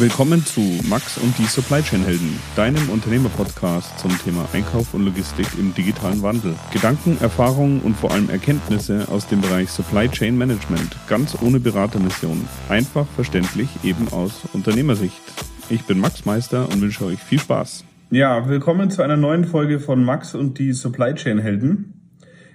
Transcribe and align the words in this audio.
Willkommen 0.00 0.46
zu 0.46 0.62
Max 0.88 1.18
und 1.18 1.36
die 1.36 1.44
Supply 1.44 1.82
Chain 1.82 2.02
Helden, 2.02 2.40
deinem 2.56 2.88
Unternehmerpodcast 2.88 3.98
zum 3.98 4.10
Thema 4.24 4.48
Einkauf 4.54 4.94
und 4.94 5.04
Logistik 5.04 5.46
im 5.58 5.74
digitalen 5.74 6.22
Wandel. 6.22 6.54
Gedanken, 6.72 7.18
Erfahrungen 7.20 7.82
und 7.82 7.94
vor 7.98 8.10
allem 8.10 8.30
Erkenntnisse 8.30 9.06
aus 9.10 9.26
dem 9.26 9.42
Bereich 9.42 9.68
Supply 9.68 10.08
Chain 10.08 10.38
Management, 10.38 10.96
ganz 11.06 11.36
ohne 11.42 11.60
Beratermission, 11.60 12.48
einfach 12.70 13.06
verständlich 13.08 13.68
eben 13.82 14.08
aus 14.08 14.40
Unternehmersicht. 14.54 15.20
Ich 15.68 15.84
bin 15.84 16.00
Max 16.00 16.24
Meister 16.24 16.66
und 16.70 16.80
wünsche 16.80 17.04
euch 17.04 17.18
viel 17.18 17.38
Spaß. 17.38 17.84
Ja, 18.10 18.48
willkommen 18.48 18.90
zu 18.90 19.02
einer 19.02 19.18
neuen 19.18 19.44
Folge 19.44 19.80
von 19.80 20.02
Max 20.02 20.34
und 20.34 20.58
die 20.58 20.72
Supply 20.72 21.12
Chain 21.14 21.38
Helden. 21.38 22.08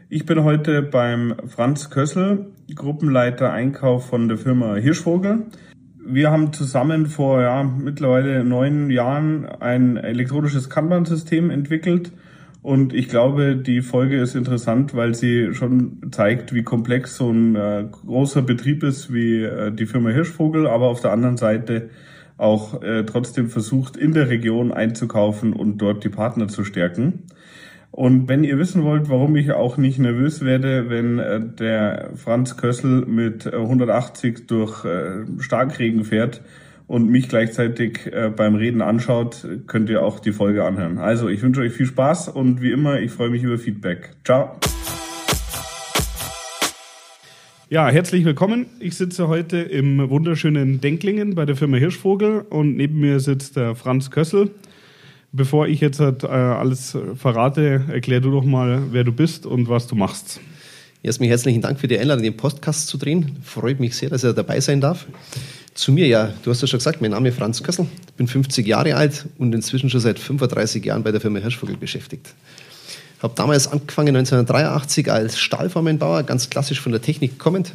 Ich 0.10 0.26
bin 0.26 0.44
heute 0.44 0.82
beim 0.82 1.36
Franz 1.46 1.92
Kössel, 1.92 2.48
Gruppenleiter 2.74 3.54
Einkauf 3.54 4.08
von 4.08 4.30
der 4.30 4.40
Firma 4.40 4.78
Hirschvogel 4.78 5.46
wir 6.06 6.32
haben 6.32 6.54
zusammen 6.54 7.08
vor 7.08 7.42
ja, 7.42 7.64
mittlerweile 7.64 8.44
neun 8.44 8.90
Jahren 8.90 9.46
ein 9.46 9.98
elektronisches 9.98 10.70
Kanban-System 10.70 11.50
entwickelt. 11.50 12.12
Und 12.62 12.94
ich 12.94 13.10
glaube, 13.10 13.56
die 13.56 13.82
Folge 13.82 14.18
ist 14.20 14.36
interessant, 14.36 14.96
weil 14.96 15.14
sie 15.14 15.54
schon 15.54 16.12
zeigt, 16.12 16.54
wie 16.54 16.64
komplex 16.64 17.16
so 17.16 17.30
ein 17.30 17.56
äh, 17.56 17.86
großer 17.92 18.42
Betrieb 18.42 18.84
ist 18.84 19.14
wie 19.14 19.44
äh, 19.44 19.72
die 19.72 19.86
Firma 19.86 20.10
Hirschvogel, 20.10 20.66
aber 20.66 20.88
auf 20.88 21.00
der 21.00 21.12
anderen 21.12 21.38
Seite 21.38 21.90
auch 22.38 22.82
äh, 22.82 23.04
trotzdem 23.04 23.50
versucht, 23.50 23.98
in 23.98 24.14
der 24.14 24.30
Region 24.30 24.72
einzukaufen 24.72 25.54
und 25.54 25.78
dort 25.78 26.04
die 26.04 26.10
Partner 26.10 26.48
zu 26.48 26.64
stärken. 26.64 27.26
Und 27.96 28.28
wenn 28.28 28.44
ihr 28.44 28.60
wissen 28.60 28.84
wollt, 28.84 29.08
warum 29.08 29.38
ich 29.38 29.54
auch 29.54 29.78
nicht 29.78 30.00
nervös 30.00 30.44
werde, 30.44 30.90
wenn 30.90 31.18
äh, 31.18 31.40
der 31.40 32.10
Franz 32.18 32.58
Kössel 32.58 33.06
mit 33.06 33.48
180 33.48 34.36
äh, 34.36 34.42
durch 34.46 34.84
äh, 34.84 35.24
Starkregen 35.40 36.04
fährt 36.04 36.42
und 36.88 37.10
mich 37.10 37.30
gleichzeitig 37.30 38.12
beim 38.36 38.54
Reden 38.54 38.84
anschaut, 38.84 39.48
könnt 39.66 39.90
ihr 39.90 40.04
auch 40.04 40.20
die 40.20 40.34
Folge 40.34 40.66
anhören. 40.66 41.00
Also, 41.00 41.30
ich 41.30 41.42
wünsche 41.42 41.62
euch 41.62 41.72
viel 41.72 41.88
Spaß 41.88 42.28
und 42.28 42.62
wie 42.62 42.72
immer, 42.72 43.00
ich 43.00 43.10
freue 43.10 43.32
mich 43.32 43.42
über 43.42 43.58
Feedback. 43.58 44.12
Ciao. 44.24 44.52
Ja, 47.70 47.88
herzlich 47.88 48.24
willkommen. 48.24 48.68
Ich 48.80 48.98
sitze 48.98 49.30
heute 49.30 49.58
im 49.58 50.12
wunderschönen 50.12 50.80
Denklingen 50.80 51.34
bei 51.34 51.46
der 51.46 51.56
Firma 51.56 51.78
Hirschvogel 51.78 52.42
und 52.42 52.76
neben 52.76 53.00
mir 53.00 53.20
sitzt 53.20 53.56
der 53.56 53.74
Franz 53.74 54.12
Kössel. 54.12 54.52
Bevor 55.38 55.68
ich 55.68 55.82
jetzt 55.82 56.00
halt, 56.00 56.24
äh, 56.24 56.28
alles 56.28 56.98
verrate, 57.18 57.84
erklär 57.90 58.22
du 58.22 58.32
doch 58.32 58.46
mal, 58.46 58.84
wer 58.92 59.04
du 59.04 59.12
bist 59.12 59.46
und 59.46 59.68
was 59.68 59.86
du 59.86 59.94
machst. 59.94 60.40
Erstmal 61.04 61.28
herzlichen 61.28 61.60
Dank 61.60 61.78
für 61.78 61.90
die 61.90 62.00
Einladung, 62.00 62.24
den 62.24 62.38
Podcast 62.38 62.88
zu 62.88 62.98
drehen. 62.98 63.36
Freut 63.44 63.82
mich 63.82 63.98
sehr, 63.98 64.10
dass 64.10 64.24
er 64.24 64.32
dabei 64.32 64.62
sein 64.62 64.80
darf. 64.80 65.06
Zu 65.74 65.92
mir, 65.92 66.08
ja, 66.08 66.34
du 66.44 66.52
hast 66.52 66.62
ja 66.62 66.70
schon 66.70 66.78
gesagt, 66.78 67.02
mein 67.02 67.12
Name 67.12 67.28
ist 67.28 67.38
Franz 67.38 67.62
Kössel, 67.62 67.86
bin 68.16 68.30
50 68.30 68.66
Jahre 68.66 68.96
alt 68.96 69.26
und 69.38 69.54
inzwischen 69.54 69.90
schon 69.90 70.00
seit 70.00 70.20
35 70.20 70.86
Jahren 70.86 71.04
bei 71.04 71.12
der 71.12 71.20
Firma 71.20 71.40
Hirschvogel 71.40 71.76
beschäftigt. 71.76 72.34
Ich 73.18 73.24
habe 73.24 73.34
damals 73.36 73.68
angefangen 73.68 74.16
1983 74.16 75.12
als 75.12 75.38
Stahlformenbauer, 75.38 76.24
ganz 76.24 76.50
klassisch 76.50 76.80
von 76.80 76.94
der 76.94 77.02
Technik 77.02 77.40
kommend. 77.40 77.74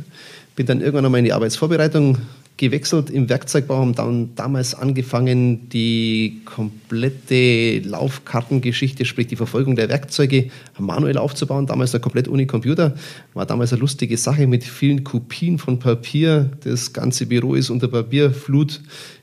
Bin 0.57 0.65
dann 0.65 0.81
irgendwann 0.81 1.05
einmal 1.05 1.19
in 1.19 1.27
die 1.27 1.35
Arbeitsvorbereitung 1.35 2.17
gewechselt 2.61 3.09
im 3.09 3.31
Werkzeugbau, 3.31 3.79
haben 3.79 3.95
dann 3.95 4.35
damals 4.35 4.75
angefangen, 4.75 5.71
die 5.71 6.43
komplette 6.45 7.79
Laufkartengeschichte, 7.81 9.07
sprich 9.07 9.29
die 9.29 9.37
Verfolgung 9.37 9.77
der 9.77 9.89
Werkzeuge 9.89 10.51
manuell 10.79 11.17
aufzubauen. 11.17 11.67
Damals 11.67 11.95
noch 11.95 12.03
komplett 12.03 12.29
ohne 12.29 12.47
Computer. 12.47 12.95
War 13.33 13.47
damals 13.47 13.73
eine 13.73 13.81
lustige 13.81 14.19
Sache 14.19 14.47
mit 14.47 14.63
vielen 14.63 15.05
Kopien 15.05 15.57
von 15.57 15.79
Papier. 15.79 16.51
Das 16.63 16.93
ganze 16.93 17.27
Büro 17.27 17.55
ist 17.55 17.71
unter 17.71 17.89
Papierflut 17.89 18.83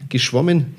geschwommen 0.09 0.73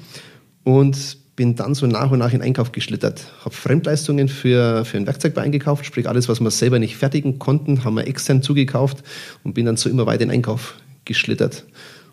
und 0.65 1.17
bin 1.37 1.55
dann 1.55 1.77
so 1.77 1.87
nach 1.87 2.11
und 2.11 2.19
nach 2.19 2.33
in 2.33 2.43
Einkauf 2.43 2.73
geschlittert. 2.73 3.25
Habe 3.45 3.55
Fremdleistungen 3.55 4.29
für, 4.29 4.85
für 4.85 4.97
ein 4.97 5.07
Werkzeugbau 5.07 5.43
eingekauft, 5.43 5.87
sprich 5.87 6.09
alles, 6.09 6.29
was 6.29 6.41
wir 6.41 6.51
selber 6.51 6.81
nicht 6.81 6.97
fertigen 6.97 7.39
konnten, 7.39 7.85
haben 7.85 7.95
wir 7.95 8.09
extern 8.09 8.43
zugekauft 8.43 9.05
und 9.45 9.55
bin 9.55 9.65
dann 9.65 9.77
so 9.77 9.89
immer 9.89 10.07
weiter 10.07 10.25
in 10.25 10.33
Einkauf 10.33 10.75
geschlittert 11.05 11.65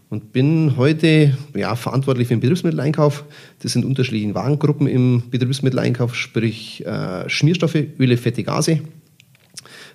und 0.09 0.31
bin 0.31 0.77
heute 0.77 1.37
ja, 1.55 1.75
verantwortlich 1.75 2.27
für 2.27 2.35
den 2.35 2.41
Betriebsmitteleinkauf. 2.41 3.25
Das 3.59 3.73
sind 3.73 3.85
unterschiedliche 3.85 4.33
Warengruppen 4.35 4.87
im 4.87 5.23
Betriebsmitteleinkauf, 5.29 6.15
sprich 6.15 6.85
äh, 6.85 7.27
Schmierstoffe, 7.29 7.75
Öle, 7.99 8.17
Fette, 8.17 8.43
Gase. 8.43 8.81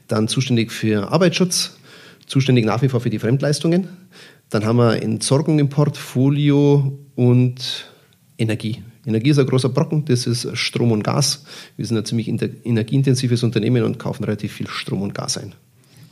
Dann 0.09 0.28
zuständig 0.28 0.72
für 0.72 1.10
Arbeitsschutz, 1.12 1.76
zuständig 2.26 2.65
nach 2.65 2.82
wie 2.82 2.88
vor 2.88 3.00
für 3.00 3.10
die 3.10 3.19
Fremdleistungen. 3.19 3.88
Dann 4.49 4.65
haben 4.65 4.78
wir 4.78 5.00
Entsorgung 5.00 5.60
im 5.60 5.69
Portfolio 5.69 6.99
und 7.15 7.87
Energie. 8.37 8.82
Energie 9.06 9.31
ist 9.31 9.38
ein 9.38 9.47
großer 9.47 9.69
Brocken, 9.69 10.04
das 10.04 10.26
ist 10.26 10.56
Strom 10.56 10.93
und 10.93 11.04
Gas. 11.04 11.44
Wir 11.76 11.87
sind 11.87 11.97
ein 11.97 12.04
ziemlich 12.04 12.28
energieintensives 12.28 13.43
Unternehmen 13.43 13.84
und 13.84 13.99
kaufen 13.99 14.25
relativ 14.25 14.53
viel 14.53 14.66
Strom 14.66 15.03
und 15.03 15.15
Gas 15.15 15.38
ein. 15.38 15.54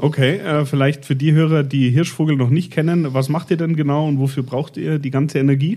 Okay, 0.01 0.37
äh, 0.37 0.65
vielleicht 0.65 1.05
für 1.05 1.17
die 1.17 1.33
Hörer, 1.33 1.65
die 1.65 1.91
Hirschvogel 1.91 2.37
noch 2.37 2.51
nicht 2.51 2.73
kennen, 2.73 3.15
was 3.15 3.29
macht 3.29 3.51
ihr 3.51 3.57
denn 3.57 3.75
genau 3.75 4.07
und 4.07 4.21
wofür 4.21 4.45
braucht 4.45 4.77
ihr 4.77 5.01
die 5.01 5.11
ganze 5.11 5.41
Energie? 5.41 5.77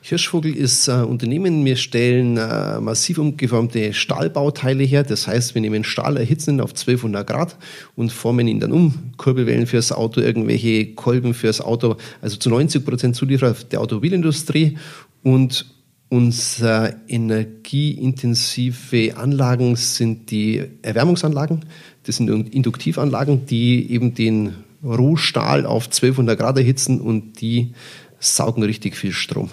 Hirschvogel 0.00 0.54
ist 0.54 0.88
ein 0.88 1.02
Unternehmen, 1.02 1.64
wir 1.64 1.74
stellen 1.74 2.36
äh, 2.36 2.80
massiv 2.80 3.18
umgeformte 3.18 3.92
Stahlbauteile 3.92 4.84
her. 4.84 5.02
Das 5.02 5.26
heißt, 5.26 5.56
wir 5.56 5.60
nehmen 5.60 5.82
Stahl, 5.82 6.16
erhitzen 6.16 6.54
ihn 6.54 6.60
auf 6.60 6.70
1200 6.70 7.26
Grad 7.26 7.56
und 7.96 8.12
formen 8.12 8.46
ihn 8.46 8.60
dann 8.60 8.70
um. 8.70 8.94
Kurbelwellen 9.16 9.66
fürs 9.66 9.90
Auto, 9.90 10.20
irgendwelche 10.20 10.94
Kolben 10.94 11.34
fürs 11.34 11.60
Auto. 11.60 11.96
Also 12.22 12.36
zu 12.36 12.48
90 12.48 12.84
Prozent 12.84 13.16
Zulieferer 13.16 13.56
der 13.72 13.80
Automobilindustrie. 13.80 14.78
Und 15.24 15.66
Unsere 16.08 17.00
energieintensive 17.08 19.16
Anlagen 19.16 19.74
sind 19.74 20.30
die 20.30 20.62
Erwärmungsanlagen. 20.82 21.64
Das 22.06 22.16
sind 22.16 22.28
Induktivanlagen, 22.54 23.46
die 23.46 23.90
eben 23.90 24.14
den 24.14 24.54
Rohstahl 24.84 25.66
auf 25.66 25.86
1200 25.86 26.38
Grad 26.38 26.58
erhitzen 26.58 27.00
und 27.00 27.40
die 27.40 27.72
saugen 28.20 28.62
richtig 28.62 28.96
viel 28.96 29.12
Strom. 29.12 29.50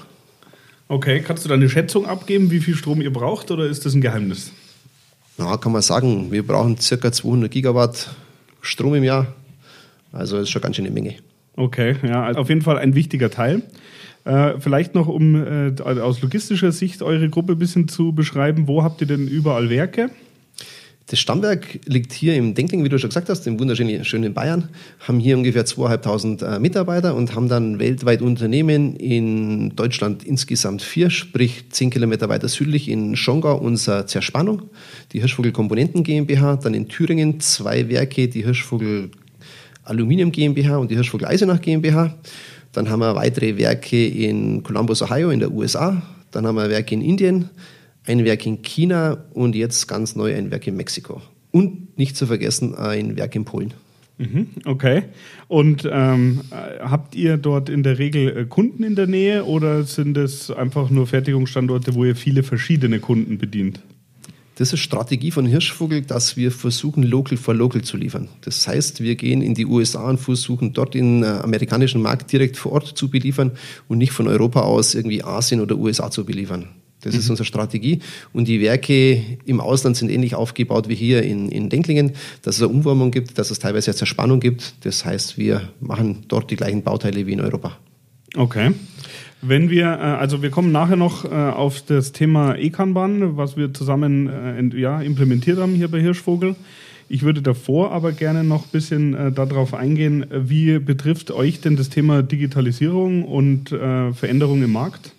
Okay, 0.87 1.21
kannst 1.21 1.43
du 1.43 1.49
da 1.49 1.55
eine 1.55 1.69
Schätzung 1.69 2.05
abgeben, 2.05 2.51
wie 2.51 2.59
viel 2.59 2.75
Strom 2.75 3.01
ihr 3.01 3.11
braucht 3.11 3.49
oder 3.49 3.65
ist 3.65 3.85
das 3.85 3.95
ein 3.95 4.01
Geheimnis? 4.01 4.51
Ja, 5.39 5.57
kann 5.57 5.71
man 5.71 5.81
sagen, 5.81 6.31
wir 6.31 6.45
brauchen 6.45 6.75
ca. 6.75 7.11
200 7.11 7.49
Gigawatt 7.49 8.15
Strom 8.61 8.93
im 8.93 9.03
Jahr. 9.03 9.33
Also 10.11 10.37
ist 10.37 10.51
schon 10.51 10.61
ganz 10.61 10.75
schön 10.75 10.85
eine 10.85 10.93
Menge. 10.93 11.15
Okay, 11.55 11.95
ja, 12.03 12.31
auf 12.33 12.49
jeden 12.49 12.61
Fall 12.61 12.77
ein 12.77 12.93
wichtiger 12.93 13.31
Teil. 13.31 13.63
Äh, 14.25 14.59
vielleicht 14.59 14.93
noch, 14.93 15.07
um 15.07 15.35
äh, 15.35 15.73
aus 15.81 16.21
logistischer 16.21 16.71
Sicht 16.71 17.01
eure 17.01 17.29
Gruppe 17.29 17.53
ein 17.53 17.59
bisschen 17.59 17.87
zu 17.87 18.13
beschreiben, 18.13 18.67
wo 18.67 18.83
habt 18.83 19.01
ihr 19.01 19.07
denn 19.07 19.27
überall 19.27 19.69
Werke? 19.69 20.11
Das 21.07 21.19
Stammwerk 21.19 21.79
liegt 21.85 22.13
hier 22.13 22.35
im 22.35 22.53
Denkling, 22.53 22.83
wie 22.85 22.89
du 22.89 22.97
schon 22.97 23.09
gesagt 23.09 23.27
hast, 23.27 23.45
im 23.45 23.59
wunderschönen 23.59 24.33
Bayern, 24.33 24.69
haben 24.99 25.19
hier 25.19 25.35
ungefähr 25.37 25.65
2.500 25.65 26.55
äh, 26.55 26.59
Mitarbeiter 26.59 27.13
und 27.13 27.35
haben 27.35 27.49
dann 27.49 27.77
weltweit 27.77 28.21
Unternehmen 28.21 28.95
in 28.95 29.75
Deutschland 29.75 30.23
insgesamt 30.23 30.81
vier, 30.81 31.09
sprich 31.09 31.65
zehn 31.71 31.89
Kilometer 31.89 32.29
weiter 32.29 32.47
südlich 32.47 32.87
in 32.87 33.17
Schongau 33.17 33.57
unser 33.57 34.07
Zerspannung, 34.07 34.61
die 35.11 35.19
Hirschvogel 35.19 35.51
Komponenten 35.51 36.03
GmbH, 36.03 36.55
dann 36.55 36.73
in 36.73 36.87
Thüringen 36.87 37.41
zwei 37.41 37.89
Werke, 37.89 38.29
die 38.29 38.45
Hirschvogel 38.45 39.11
Aluminium 39.83 40.31
GmbH 40.31 40.77
und 40.77 40.89
die 40.89 40.95
Hirschvogel 40.95 41.27
Eisenach 41.27 41.59
GmbH. 41.59 42.15
Dann 42.71 42.89
haben 42.89 43.01
wir 43.01 43.13
weitere 43.15 43.57
Werke 43.57 44.07
in 44.07 44.63
Columbus, 44.63 45.01
Ohio 45.01 45.31
in 45.31 45.39
der 45.39 45.51
USA. 45.51 46.01
Dann 46.31 46.47
haben 46.47 46.55
wir 46.55 46.69
Werke 46.69 46.95
in 46.95 47.01
Indien, 47.01 47.49
ein 48.05 48.25
Werk 48.25 48.45
in 48.45 48.61
China 48.61 49.25
und 49.33 49.55
jetzt 49.55 49.87
ganz 49.87 50.15
neu 50.15 50.35
ein 50.35 50.51
Werk 50.51 50.67
in 50.67 50.75
Mexiko. 50.75 51.21
Und 51.51 51.97
nicht 51.97 52.17
zu 52.17 52.27
vergessen 52.27 52.75
ein 52.75 53.15
Werk 53.17 53.35
in 53.35 53.45
Polen. 53.45 53.73
Mhm, 54.17 54.47
okay. 54.65 55.03
Und 55.47 55.89
ähm, 55.91 56.41
habt 56.79 57.15
ihr 57.15 57.37
dort 57.37 57.69
in 57.69 57.83
der 57.83 57.97
Regel 57.97 58.37
äh, 58.37 58.45
Kunden 58.45 58.83
in 58.83 58.95
der 58.95 59.07
Nähe 59.07 59.45
oder 59.45 59.83
sind 59.83 60.17
es 60.17 60.51
einfach 60.51 60.89
nur 60.89 61.07
Fertigungsstandorte, 61.07 61.95
wo 61.95 62.05
ihr 62.05 62.15
viele 62.15 62.43
verschiedene 62.43 62.99
Kunden 62.99 63.37
bedient? 63.37 63.81
Das 64.55 64.71
ist 64.71 64.81
Strategie 64.81 65.31
von 65.31 65.47
Hirschvogel, 65.47 66.03
dass 66.03 66.37
wir 66.37 66.51
versuchen, 66.51 67.01
local 67.01 67.39
for 67.39 67.55
local 67.55 67.81
zu 67.81 67.97
liefern. 67.97 68.29
Das 68.41 68.67
heißt, 68.67 69.01
wir 69.01 69.15
gehen 69.15 69.41
in 69.41 69.55
die 69.55 69.65
USA 69.65 70.07
und 70.07 70.19
versuchen 70.19 70.73
dort 70.73 70.93
den 70.93 71.23
äh, 71.23 71.25
amerikanischen 71.25 72.01
Markt 72.01 72.31
direkt 72.31 72.57
vor 72.57 72.73
Ort 72.73 72.95
zu 72.95 73.09
beliefern 73.09 73.53
und 73.87 73.97
nicht 73.97 74.11
von 74.11 74.27
Europa 74.27 74.61
aus 74.61 74.93
irgendwie 74.93 75.23
Asien 75.23 75.59
oder 75.59 75.75
USA 75.75 76.11
zu 76.11 76.23
beliefern. 76.23 76.67
Das 77.03 77.13
mhm. 77.13 77.19
ist 77.19 77.29
unsere 77.29 77.45
Strategie. 77.45 77.99
Und 78.33 78.47
die 78.47 78.61
Werke 78.61 79.21
im 79.45 79.59
Ausland 79.59 79.97
sind 79.97 80.09
ähnlich 80.09 80.35
aufgebaut 80.35 80.89
wie 80.89 80.95
hier 80.95 81.23
in, 81.23 81.49
in 81.49 81.69
Denklingen, 81.69 82.13
dass 82.41 82.55
es 82.55 82.61
eine 82.61 82.71
Umwärmung 82.71 83.11
gibt, 83.11 83.37
dass 83.37 83.51
es 83.51 83.59
teilweise 83.59 83.91
eine 83.91 83.97
Zerspannung 83.97 84.39
gibt. 84.39 84.85
Das 84.85 85.05
heißt, 85.05 85.37
wir 85.37 85.69
machen 85.79 86.25
dort 86.27 86.51
die 86.51 86.55
gleichen 86.55 86.83
Bauteile 86.83 87.25
wie 87.27 87.33
in 87.33 87.41
Europa. 87.41 87.77
Okay. 88.35 88.71
Wenn 89.45 89.69
wir, 89.69 89.85
äh, 89.85 89.87
also 89.87 90.41
wir 90.41 90.49
kommen 90.49 90.71
nachher 90.71 90.95
noch 90.95 91.25
äh, 91.25 91.27
auf 91.29 91.81
das 91.81 92.13
Thema 92.13 92.55
E-Kanban, 92.55 93.35
was 93.35 93.57
wir 93.57 93.73
zusammen 93.73 94.29
äh, 94.73 94.79
ja, 94.79 95.01
implementiert 95.01 95.59
haben 95.59 95.75
hier 95.75 95.89
bei 95.89 95.99
Hirschvogel. 95.99 96.55
Ich 97.09 97.23
würde 97.23 97.41
davor 97.41 97.91
aber 97.91 98.13
gerne 98.13 98.45
noch 98.45 98.63
ein 98.63 98.71
bisschen 98.71 99.35
darauf 99.35 99.73
eingehen, 99.73 100.25
wie 100.31 100.79
betrifft 100.79 101.29
euch 101.29 101.59
denn 101.59 101.75
das 101.75 101.89
Thema 101.89 102.23
Digitalisierung 102.23 103.25
und 103.25 103.69
Veränderung 103.69 104.63
im 104.63 104.71
Markt? 104.71 105.11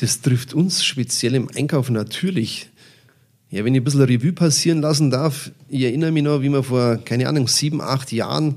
Das 0.00 0.22
trifft 0.22 0.54
uns 0.54 0.82
speziell 0.82 1.34
im 1.34 1.48
Einkauf 1.54 1.90
natürlich. 1.90 2.70
Ja, 3.50 3.64
wenn 3.66 3.74
ich 3.74 3.82
ein 3.82 3.84
bisschen 3.84 4.00
Revue 4.00 4.32
passieren 4.32 4.80
lassen 4.80 5.10
darf, 5.10 5.52
ich 5.68 5.82
erinnere 5.82 6.10
mich 6.10 6.22
noch, 6.22 6.40
wie 6.40 6.48
wir 6.48 6.62
vor, 6.62 6.96
keine 7.04 7.28
Ahnung, 7.28 7.48
sieben, 7.48 7.82
acht 7.82 8.10
Jahren 8.10 8.54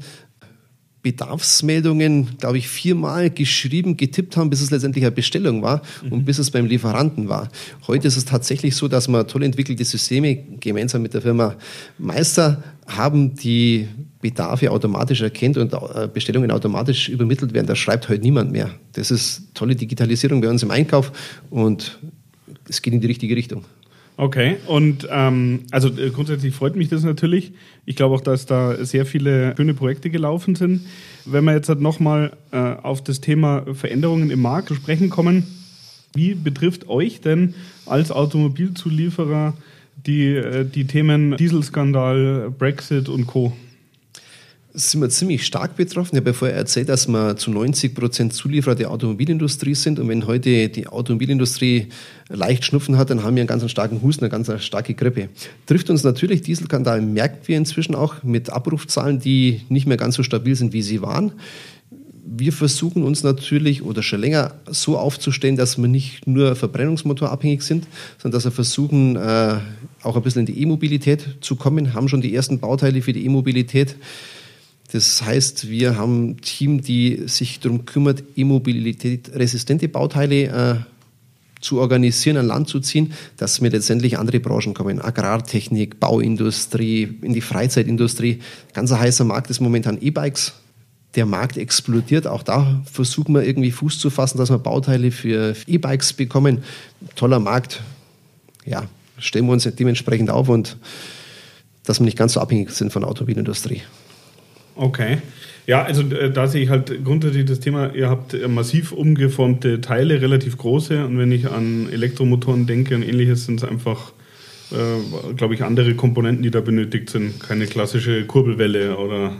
Bedarfsmeldungen, 1.01 2.37
glaube 2.37 2.59
ich, 2.59 2.69
viermal 2.69 3.29
geschrieben, 3.29 3.97
getippt 3.97 4.37
haben, 4.37 4.49
bis 4.49 4.61
es 4.61 4.71
letztendlich 4.71 5.03
eine 5.03 5.11
Bestellung 5.11 5.61
war 5.61 5.81
mhm. 6.05 6.13
und 6.13 6.25
bis 6.25 6.37
es 6.37 6.49
beim 6.49 6.65
Lieferanten 6.65 7.27
war. 7.27 7.49
Heute 7.87 8.07
ist 8.07 8.15
es 8.15 8.23
tatsächlich 8.23 8.77
so, 8.77 8.87
dass 8.87 9.09
wir 9.09 9.27
toll 9.27 9.43
entwickelte 9.43 9.83
Systeme 9.83 10.37
gemeinsam 10.61 11.01
mit 11.01 11.13
der 11.13 11.21
Firma 11.21 11.57
Meister 11.97 12.63
haben, 12.87 13.35
die 13.35 13.89
Bedarfe 14.23 14.71
automatisch 14.71 15.21
erkennt 15.21 15.57
und 15.57 15.73
äh, 15.73 16.07
Bestellungen 16.11 16.49
automatisch 16.49 17.09
übermittelt 17.09 17.53
werden. 17.53 17.67
Da 17.67 17.75
schreibt 17.75 18.09
heute 18.09 18.21
niemand 18.21 18.51
mehr. 18.51 18.71
Das 18.93 19.11
ist 19.11 19.53
tolle 19.53 19.75
Digitalisierung 19.75 20.41
bei 20.41 20.49
uns 20.49 20.63
im 20.63 20.71
Einkauf 20.71 21.11
und 21.51 21.99
es 22.67 22.81
geht 22.81 22.93
in 22.93 23.01
die 23.01 23.07
richtige 23.07 23.35
Richtung. 23.35 23.65
Okay, 24.15 24.57
und 24.67 25.07
ähm, 25.11 25.61
also 25.71 25.89
äh, 25.89 26.09
grundsätzlich 26.11 26.55
freut 26.55 26.75
mich 26.75 26.87
das 26.87 27.03
natürlich. 27.03 27.51
Ich 27.85 27.95
glaube 27.95 28.15
auch, 28.15 28.21
dass 28.21 28.45
da 28.45 28.85
sehr 28.85 29.05
viele 29.05 29.55
schöne 29.57 29.73
Projekte 29.73 30.09
gelaufen 30.09 30.55
sind. 30.55 30.81
Wenn 31.25 31.43
wir 31.43 31.53
jetzt 31.53 31.67
halt 31.67 31.81
nochmal 31.81 32.31
äh, 32.51 32.57
auf 32.57 33.03
das 33.03 33.21
Thema 33.21 33.65
Veränderungen 33.73 34.29
im 34.29 34.41
Markt 34.41 34.69
zu 34.69 34.75
sprechen 34.75 35.09
kommen, 35.09 35.45
wie 36.15 36.35
betrifft 36.35 36.87
euch 36.87 37.21
denn 37.21 37.55
als 37.85 38.11
Automobilzulieferer 38.11 39.53
die, 40.05 40.27
äh, 40.27 40.63
die 40.63 40.85
Themen 40.85 41.35
Dieselskandal, 41.35 42.53
Brexit 42.57 43.09
und 43.09 43.27
Co.? 43.27 43.51
Sind 44.75 45.01
wir 45.01 45.09
ziemlich 45.09 45.45
stark 45.45 45.75
betroffen. 45.75 46.15
Ich 46.15 46.19
habe 46.19 46.31
ja 46.31 46.33
vorher 46.33 46.57
erzählt, 46.57 46.89
dass 46.89 47.07
wir 47.07 47.37
zu 47.37 47.51
90 47.51 47.93
Prozent 47.93 48.33
Zulieferer 48.33 48.73
der 48.73 48.89
Automobilindustrie 48.89 49.75
sind. 49.75 49.99
Und 49.99 50.07
wenn 50.07 50.25
heute 50.25 50.69
die 50.69 50.87
Automobilindustrie 50.87 51.89
leicht 52.29 52.65
Schnupfen 52.65 52.97
hat, 52.97 53.11
dann 53.11 53.23
haben 53.23 53.35
wir 53.35 53.41
einen 53.41 53.47
ganz 53.47 53.69
starken 53.69 54.01
Husten, 54.01 54.23
eine 54.25 54.31
ganz 54.31 54.51
starke 54.63 54.95
Grippe. 54.95 55.29
Trifft 55.67 55.91
uns 55.91 56.03
natürlich, 56.03 56.41
Dieselskandal 56.41 57.01
merken 57.01 57.39
wir 57.45 57.57
inzwischen 57.57 57.93
auch 57.93 58.23
mit 58.23 58.49
Abrufzahlen, 58.49 59.19
die 59.19 59.61
nicht 59.69 59.85
mehr 59.85 59.97
ganz 59.97 60.15
so 60.15 60.23
stabil 60.23 60.55
sind, 60.55 60.73
wie 60.73 60.81
sie 60.81 61.03
waren. 61.03 61.33
Wir 62.25 62.51
versuchen 62.51 63.03
uns 63.03 63.21
natürlich 63.21 63.83
oder 63.83 64.01
schon 64.01 64.21
länger 64.21 64.55
so 64.67 64.97
aufzustellen, 64.97 65.55
dass 65.55 65.77
wir 65.77 65.87
nicht 65.87 66.25
nur 66.25 66.55
Verbrennungsmotor 66.55 67.29
abhängig 67.29 67.61
sind, 67.61 67.85
sondern 68.17 68.37
dass 68.37 68.45
wir 68.45 68.51
versuchen, 68.51 69.17
äh, 69.17 69.57
auch 70.01 70.15
ein 70.15 70.23
bisschen 70.23 70.39
in 70.39 70.45
die 70.47 70.61
E-Mobilität 70.61 71.37
zu 71.41 71.57
kommen, 71.57 71.93
haben 71.93 72.07
schon 72.07 72.21
die 72.21 72.33
ersten 72.33 72.59
Bauteile 72.59 73.03
für 73.03 73.13
die 73.13 73.23
E-Mobilität 73.25 73.95
das 74.93 75.23
heißt, 75.23 75.69
wir 75.69 75.97
haben 75.97 76.29
ein 76.29 76.37
Team, 76.41 76.81
die 76.81 77.23
sich 77.25 77.59
darum 77.59 77.85
kümmert, 77.85 78.23
E-Mobilität-resistente 78.35 79.89
Bauteile 79.89 80.43
äh, 80.43 80.75
zu 81.61 81.79
organisieren, 81.79 82.37
an 82.37 82.45
Land 82.45 82.69
zu 82.69 82.79
ziehen, 82.79 83.13
dass 83.37 83.59
wir 83.59 83.71
letztendlich 83.71 84.19
andere 84.19 84.39
Branchen 84.39 84.75
kommen. 84.75 85.01
Agrartechnik, 85.01 85.99
Bauindustrie, 85.99 87.17
in 87.23 87.33
die 87.33 87.41
Freizeitindustrie. 87.41 88.41
Ganz 88.73 88.91
ein 88.91 88.99
heißer 88.99 89.23
Markt 89.23 89.49
ist 89.49 89.61
momentan 89.61 89.99
E-Bikes. 89.99 90.53
Der 91.15 91.25
Markt 91.25 91.57
explodiert. 91.57 92.27
Auch 92.27 92.43
da 92.43 92.83
versuchen 92.85 93.33
wir 93.33 93.43
irgendwie 93.43 93.71
Fuß 93.71 93.97
zu 93.97 94.11
fassen, 94.11 94.37
dass 94.37 94.51
wir 94.51 94.59
Bauteile 94.59 95.09
für 95.09 95.55
E-Bikes 95.65 96.13
bekommen. 96.13 96.63
Toller 97.15 97.39
Markt. 97.39 97.81
Ja, 98.63 98.87
stellen 99.17 99.47
wir 99.47 99.53
uns 99.53 99.63
dementsprechend 99.63 100.29
auf 100.29 100.49
und 100.49 100.77
dass 101.83 101.99
wir 101.99 102.05
nicht 102.05 102.17
ganz 102.17 102.33
so 102.33 102.41
abhängig 102.41 102.69
sind 102.69 102.93
von 102.93 103.01
der 103.01 103.09
Automobilindustrie. 103.09 103.81
Okay. 104.75 105.17
Ja, 105.65 105.83
also 105.83 106.01
äh, 106.01 106.31
da 106.31 106.47
sehe 106.47 106.63
ich 106.63 106.69
halt 106.69 107.03
grundsätzlich 107.05 107.45
das 107.45 107.59
Thema, 107.59 107.93
ihr 107.93 108.09
habt 108.09 108.33
äh, 108.33 108.47
massiv 108.47 108.91
umgeformte 108.91 109.79
Teile, 109.81 110.21
relativ 110.21 110.57
große. 110.57 111.05
Und 111.05 111.17
wenn 111.17 111.31
ich 111.31 111.49
an 111.49 111.89
Elektromotoren 111.91 112.67
denke 112.67 112.95
und 112.95 113.03
ähnliches, 113.03 113.45
sind 113.45 113.63
es 113.63 113.69
einfach, 113.69 114.11
äh, 114.71 115.33
glaube 115.35 115.53
ich, 115.53 115.63
andere 115.63 115.95
Komponenten, 115.95 116.43
die 116.43 116.51
da 116.51 116.59
benötigt 116.59 117.09
sind. 117.09 117.39
Keine 117.39 117.65
klassische 117.67 118.25
Kurbelwelle 118.25 118.97
oder 118.97 119.37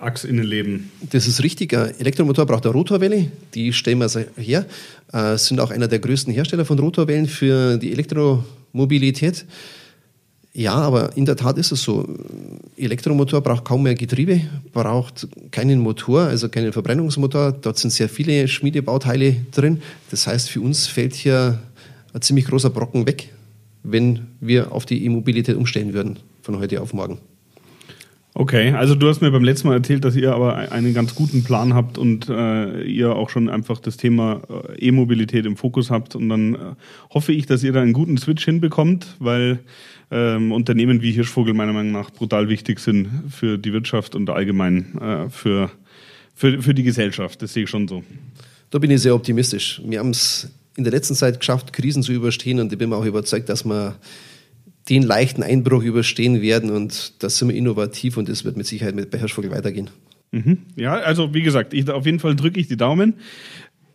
Achsinnenleben. 0.00 0.90
Das 1.10 1.26
ist 1.26 1.42
richtig. 1.42 1.74
Ein 1.74 1.98
Elektromotor 1.98 2.46
braucht 2.46 2.64
eine 2.64 2.74
Rotorwelle. 2.74 3.30
Die 3.54 3.72
stellen 3.72 3.98
wir 3.98 4.08
her. 4.36 4.66
Äh, 5.12 5.38
sind 5.38 5.58
auch 5.60 5.70
einer 5.70 5.88
der 5.88 5.98
größten 6.00 6.32
Hersteller 6.32 6.64
von 6.64 6.78
Rotorwellen 6.78 7.26
für 7.26 7.78
die 7.78 7.92
Elektromobilität. 7.92 9.46
Ja, 10.58 10.74
aber 10.74 11.16
in 11.16 11.24
der 11.24 11.36
Tat 11.36 11.56
ist 11.56 11.70
es 11.70 11.82
so. 11.84 12.04
Elektromotor 12.76 13.40
braucht 13.40 13.64
kaum 13.64 13.84
mehr 13.84 13.94
Getriebe, 13.94 14.40
braucht 14.72 15.28
keinen 15.52 15.78
Motor, 15.78 16.22
also 16.22 16.48
keinen 16.48 16.72
Verbrennungsmotor. 16.72 17.52
Dort 17.52 17.78
sind 17.78 17.90
sehr 17.90 18.08
viele 18.08 18.48
Schmiedebauteile 18.48 19.36
drin. 19.52 19.80
Das 20.10 20.26
heißt, 20.26 20.50
für 20.50 20.60
uns 20.60 20.88
fällt 20.88 21.14
hier 21.14 21.60
ein 22.12 22.22
ziemlich 22.22 22.46
großer 22.46 22.70
Brocken 22.70 23.06
weg, 23.06 23.32
wenn 23.84 24.26
wir 24.40 24.72
auf 24.72 24.84
die 24.84 25.04
E-Mobilität 25.04 25.54
umstellen 25.54 25.92
würden, 25.92 26.18
von 26.42 26.58
heute 26.58 26.82
auf 26.82 26.92
morgen. 26.92 27.18
Okay, 28.34 28.72
also 28.72 28.94
du 28.94 29.08
hast 29.08 29.20
mir 29.20 29.30
beim 29.30 29.42
letzten 29.42 29.68
Mal 29.68 29.74
erzählt, 29.74 30.04
dass 30.04 30.14
ihr 30.14 30.32
aber 30.32 30.70
einen 30.70 30.94
ganz 30.94 31.14
guten 31.14 31.42
Plan 31.42 31.74
habt 31.74 31.98
und 31.98 32.28
äh, 32.28 32.82
ihr 32.82 33.16
auch 33.16 33.30
schon 33.30 33.48
einfach 33.48 33.80
das 33.80 33.96
Thema 33.96 34.42
äh, 34.48 34.86
E-Mobilität 34.86 35.44
im 35.44 35.56
Fokus 35.56 35.90
habt. 35.90 36.14
Und 36.14 36.28
dann 36.28 36.54
äh, 36.54 36.58
hoffe 37.12 37.32
ich, 37.32 37.46
dass 37.46 37.64
ihr 37.64 37.72
da 37.72 37.82
einen 37.82 37.94
guten 37.94 38.16
Switch 38.16 38.44
hinbekommt, 38.44 39.16
weil 39.18 39.58
ähm, 40.10 40.52
Unternehmen 40.52 41.02
wie 41.02 41.12
Hirschvogel 41.12 41.52
meiner 41.52 41.72
Meinung 41.72 41.92
nach 41.92 42.10
brutal 42.10 42.48
wichtig 42.48 42.78
sind 42.78 43.08
für 43.28 43.58
die 43.58 43.72
Wirtschaft 43.72 44.14
und 44.14 44.30
allgemein 44.30 44.96
äh, 44.98 45.30
für, 45.30 45.70
für, 46.34 46.62
für 46.62 46.74
die 46.74 46.84
Gesellschaft. 46.84 47.42
Das 47.42 47.54
sehe 47.54 47.64
ich 47.64 47.70
schon 47.70 47.88
so. 47.88 48.04
Da 48.70 48.78
bin 48.78 48.90
ich 48.90 49.00
sehr 49.00 49.14
optimistisch. 49.14 49.82
Wir 49.84 49.98
haben 49.98 50.10
es 50.10 50.50
in 50.76 50.84
der 50.84 50.92
letzten 50.92 51.14
Zeit 51.14 51.40
geschafft, 51.40 51.72
Krisen 51.72 52.02
zu 52.04 52.12
überstehen 52.12 52.60
und 52.60 52.72
ich 52.72 52.78
bin 52.78 52.92
auch 52.92 53.04
überzeugt, 53.04 53.48
dass 53.48 53.64
wir 53.64 53.96
den 54.88 55.02
leichten 55.02 55.42
Einbruch 55.42 55.82
überstehen 55.82 56.40
werden 56.40 56.70
und 56.70 57.22
da 57.22 57.28
sind 57.28 57.48
wir 57.48 57.56
innovativ 57.56 58.16
und 58.16 58.28
es 58.28 58.44
wird 58.44 58.56
mit 58.56 58.66
Sicherheit 58.66 58.94
mit 58.94 59.10
bei 59.10 59.18
Hirschvogel 59.18 59.50
weitergehen. 59.50 59.90
Mhm. 60.30 60.58
Ja, 60.76 60.94
also 60.94 61.34
wie 61.34 61.42
gesagt, 61.42 61.74
ich, 61.74 61.88
auf 61.90 62.06
jeden 62.06 62.20
Fall 62.20 62.36
drücke 62.36 62.60
ich 62.60 62.68
die 62.68 62.76
Daumen. 62.76 63.14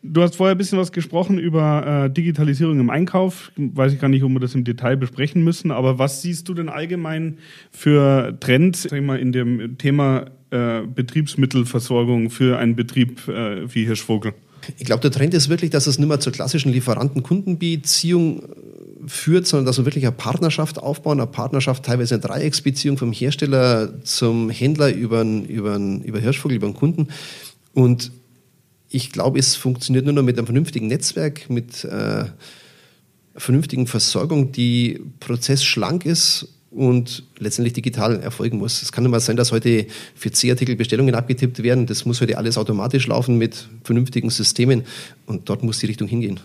Du 0.06 0.22
hast 0.22 0.36
vorher 0.36 0.54
ein 0.54 0.58
bisschen 0.58 0.78
was 0.78 0.92
gesprochen 0.92 1.40
über 1.40 2.06
äh, 2.06 2.10
Digitalisierung 2.10 2.78
im 2.80 2.90
Einkauf. 2.90 3.54
Weiß 3.56 3.94
ich 3.94 4.02
gar 4.02 4.10
nicht, 4.10 4.24
ob 4.24 4.32
wir 4.32 4.42
das 4.42 4.54
im 4.54 4.66
Detail 4.66 4.98
besprechen 4.98 5.44
müssen, 5.44 5.72
aber 5.72 5.98
was 5.98 6.22
siehst 6.22 6.50
du 6.50 6.54
denn 6.54 6.68
allgemein 6.68 7.38
für 7.72 8.38
Trends 8.42 8.84
sag 8.84 9.00
ich 9.00 9.06
mal, 9.06 9.18
in 9.18 9.32
dem 9.32 9.78
Thema 9.78 10.26
äh, 10.52 10.82
Betriebsmittelversorgung 10.82 12.30
für 12.30 12.60
einen 12.60 12.76
Betrieb 12.76 13.28
äh, 13.30 13.74
wie 13.74 13.86
Hirschvogel? 13.86 14.34
Ich 14.78 14.86
glaube, 14.86 15.02
der 15.02 15.12
Trend 15.12 15.34
ist 15.34 15.50
wirklich, 15.50 15.72
dass 15.72 15.88
es 15.88 15.98
nicht 15.98 16.08
mehr 16.08 16.20
zur 16.20 16.34
klassischen 16.34 16.72
Lieferanten-Kundenbeziehung 16.74 18.44
führt, 19.08 19.48
sondern 19.48 19.66
dass 19.66 19.78
wir 19.78 19.86
wirklich 19.86 20.06
eine 20.06 20.16
Partnerschaft 20.16 20.78
aufbauen, 20.78 21.20
eine 21.20 21.28
Partnerschaft, 21.28 21.84
teilweise 21.84 22.16
eine 22.16 22.22
Dreiecksbeziehung 22.24 22.98
vom 22.98 23.12
Hersteller 23.12 24.04
zum 24.04 24.50
Händler 24.50 24.94
über, 24.94 25.24
über, 25.24 25.78
über 25.78 26.20
Hirschvogel, 26.20 26.58
über 26.58 26.68
den 26.68 26.76
Kunden. 26.76 27.08
Und 27.74 28.12
ich 28.90 29.12
glaube, 29.12 29.40
es 29.40 29.56
funktioniert 29.56 30.06
nur 30.06 30.14
noch 30.14 30.24
mit 30.24 30.38
einem 30.38 30.46
vernünftigen 30.46 30.88
Netzwerk, 30.88 31.50
mit 31.50 31.84
äh, 31.84 32.26
vernünftigen 33.36 33.88
Versorgung, 33.88 34.52
die 34.52 35.02
prozessschlank 35.20 36.06
ist 36.06 36.48
und 36.70 37.24
letztendlich 37.38 37.74
digital 37.74 38.20
erfolgen 38.20 38.58
muss. 38.58 38.82
Es 38.82 38.92
kann 38.92 39.10
mal 39.10 39.20
sein, 39.20 39.36
dass 39.36 39.52
heute 39.52 39.88
für 40.16 40.32
C-Artikel 40.32 40.76
Bestellungen 40.76 41.16
abgetippt 41.16 41.62
werden. 41.62 41.86
Das 41.86 42.06
muss 42.06 42.22
heute 42.22 42.38
alles 42.38 42.58
automatisch 42.58 43.08
laufen 43.08 43.38
mit 43.38 43.68
vernünftigen 43.84 44.30
Systemen 44.30 44.84
und 45.26 45.50
dort 45.50 45.64
muss 45.64 45.80
die 45.80 45.88
Richtung 45.88 46.08
hingehen. 46.08 46.40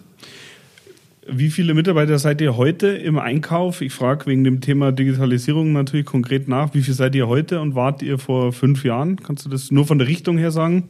Wie 1.31 1.51
viele 1.51 1.75
Mitarbeiter 1.75 2.19
seid 2.19 2.41
ihr 2.41 2.57
heute 2.57 2.87
im 2.89 3.19
Einkauf? 3.19 3.83
Ich 3.83 3.93
frage 3.93 4.25
wegen 4.25 4.45
dem 4.45 4.63
Thema 4.63 4.93
Digitalisierung 4.93 5.75
natürlich 5.75 6.07
konkret 6.07 6.49
nach. 6.49 6.73
Wie 6.73 6.81
viel 6.81 6.95
seid 6.95 7.15
ihr 7.15 7.29
heute 7.29 7.61
und 7.61 7.75
wart 7.75 8.01
ihr 8.01 8.19
vor 8.19 8.51
fünf 8.55 8.83
Jahren? 8.83 9.17
Kannst 9.17 9.45
du 9.45 9.51
das 9.51 9.71
nur 9.71 9.85
von 9.85 9.99
der 9.99 10.09
Richtung 10.09 10.39
her 10.39 10.51
sagen? 10.51 10.89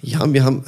Ja, 0.00 0.32
wir 0.32 0.44
haben, 0.44 0.64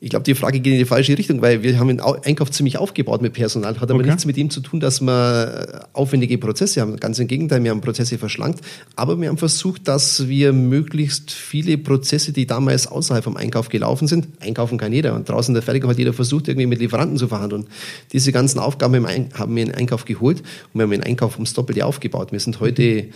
ich 0.00 0.10
glaube, 0.10 0.22
die 0.22 0.36
Frage 0.36 0.60
geht 0.60 0.74
in 0.74 0.78
die 0.78 0.84
falsche 0.84 1.18
Richtung, 1.18 1.42
weil 1.42 1.64
wir 1.64 1.76
haben 1.80 1.88
den 1.88 2.00
Einkauf 2.00 2.52
ziemlich 2.52 2.78
aufgebaut 2.78 3.20
mit 3.20 3.32
Personal. 3.32 3.80
Hat 3.80 3.90
aber 3.90 3.98
okay. 3.98 4.06
nichts 4.06 4.26
mit 4.26 4.36
dem 4.36 4.48
zu 4.48 4.60
tun, 4.60 4.78
dass 4.78 5.00
wir 5.00 5.88
aufwendige 5.92 6.38
Prozesse 6.38 6.80
haben. 6.80 6.96
Ganz 6.98 7.18
im 7.18 7.26
Gegenteil, 7.26 7.64
wir 7.64 7.72
haben 7.72 7.80
Prozesse 7.80 8.16
verschlankt. 8.16 8.60
Aber 8.94 9.20
wir 9.20 9.28
haben 9.28 9.38
versucht, 9.38 9.88
dass 9.88 10.28
wir 10.28 10.52
möglichst 10.52 11.32
viele 11.32 11.78
Prozesse, 11.78 12.32
die 12.32 12.46
damals 12.46 12.86
außerhalb 12.86 13.24
vom 13.24 13.36
Einkauf 13.36 13.70
gelaufen 13.70 14.06
sind, 14.06 14.28
einkaufen 14.38 14.78
kann 14.78 14.92
jeder. 14.92 15.14
Und 15.14 15.28
draußen 15.28 15.52
der 15.52 15.64
Fertigung 15.64 15.90
hat 15.90 15.98
jeder 15.98 16.12
versucht, 16.12 16.46
irgendwie 16.46 16.66
mit 16.66 16.78
Lieferanten 16.78 17.16
zu 17.16 17.26
verhandeln. 17.26 17.66
Diese 18.12 18.30
ganzen 18.30 18.60
Aufgaben 18.60 19.04
haben 19.04 19.56
wir 19.56 19.62
in 19.62 19.68
den 19.70 19.74
Einkauf 19.74 20.04
geholt 20.04 20.42
und 20.72 20.78
wir 20.78 20.84
haben 20.84 20.92
den 20.92 21.02
Einkauf 21.02 21.34
ums 21.34 21.54
Doppelte 21.54 21.84
aufgebaut. 21.84 22.30
Wir 22.30 22.38
sind 22.38 22.60
heute 22.60 23.06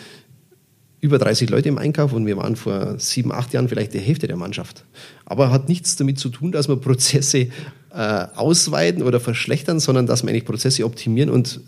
über 1.03 1.19
30 1.19 1.51
Leute 1.51 1.69
im 1.69 1.79
Einkauf 1.79 2.13
und 2.13 2.27
wir 2.27 2.37
waren 2.37 2.55
vor 2.55 2.99
sieben, 2.99 3.33
acht 3.33 3.53
Jahren 3.53 3.69
vielleicht 3.69 3.93
die 3.93 3.99
Hälfte 3.99 4.29
der 4.29 4.37
Mannschaft. 4.37 4.85
Aber 5.27 5.51
hat 5.51 5.69
nichts 5.69 5.97
damit 5.97 6.19
zu 6.19 6.29
tun, 6.29 6.53
dass 6.53 6.69
wir 6.69 6.77
Prozesse 6.77 7.49
äh, 7.93 8.27
ausweiten 8.37 9.03
oder 9.03 9.19
verschlechtern, 9.19 9.81
sondern 9.81 10.07
dass 10.07 10.23
wir 10.23 10.31
eigentlich 10.31 10.45
Prozesse 10.45 10.85
optimieren 10.85 11.29
und 11.29 11.61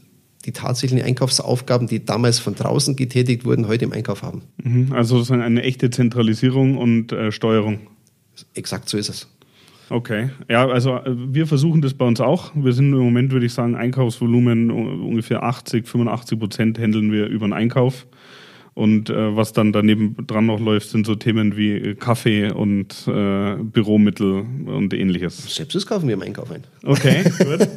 die 0.44 0.52
tatsächlichen 0.52 1.04
Einkaufsaufgaben, 1.04 1.88
die 1.88 2.04
damals 2.04 2.38
von 2.38 2.54
draußen 2.54 2.94
getätigt 2.94 3.44
wurden, 3.44 3.66
heute 3.66 3.84
im 3.86 3.92
Einkauf 3.92 4.22
haben. 4.22 4.42
Mhm. 4.62 4.92
Also 4.92 5.16
sozusagen 5.16 5.42
eine 5.42 5.62
echte 5.62 5.90
Zentralisierung 5.90 6.76
und 6.76 7.10
äh, 7.10 7.32
Steuerung. 7.32 7.80
Exakt 8.54 8.88
so 8.88 8.96
ist 8.96 9.08
es. 9.08 9.28
Okay, 9.90 10.30
ja, 10.48 10.68
also 10.68 10.96
äh, 10.96 11.02
wir 11.06 11.48
versuchen 11.48 11.82
das 11.82 11.94
bei 11.94 12.04
uns 12.04 12.20
auch. 12.20 12.52
Wir 12.54 12.72
sind 12.72 12.92
im 12.92 13.00
Moment, 13.00 13.32
würde 13.32 13.46
ich 13.46 13.52
sagen, 13.52 13.74
Einkaufsvolumen 13.74 14.70
ungefähr 14.70 15.42
80, 15.42 15.88
85 15.88 16.38
Prozent 16.38 16.78
handeln 16.78 17.10
wir 17.10 17.26
über 17.26 17.48
den 17.48 17.52
Einkauf. 17.52 18.06
Und 18.74 19.08
äh, 19.08 19.36
was 19.36 19.52
dann 19.52 19.72
daneben 19.72 20.16
dran 20.26 20.46
noch 20.46 20.58
läuft, 20.58 20.90
sind 20.90 21.06
so 21.06 21.14
Themen 21.14 21.56
wie 21.56 21.72
äh, 21.72 21.94
Kaffee 21.94 22.50
und 22.50 23.06
äh, 23.06 23.54
Büromittel 23.62 24.44
und 24.66 24.92
ähnliches. 24.92 25.54
Selbst 25.54 25.86
kaufen 25.86 26.08
wir 26.08 26.14
im 26.14 26.22
Einkauf 26.22 26.50
ein. 26.50 26.64
Okay, 26.82 27.22
gut. 27.38 27.68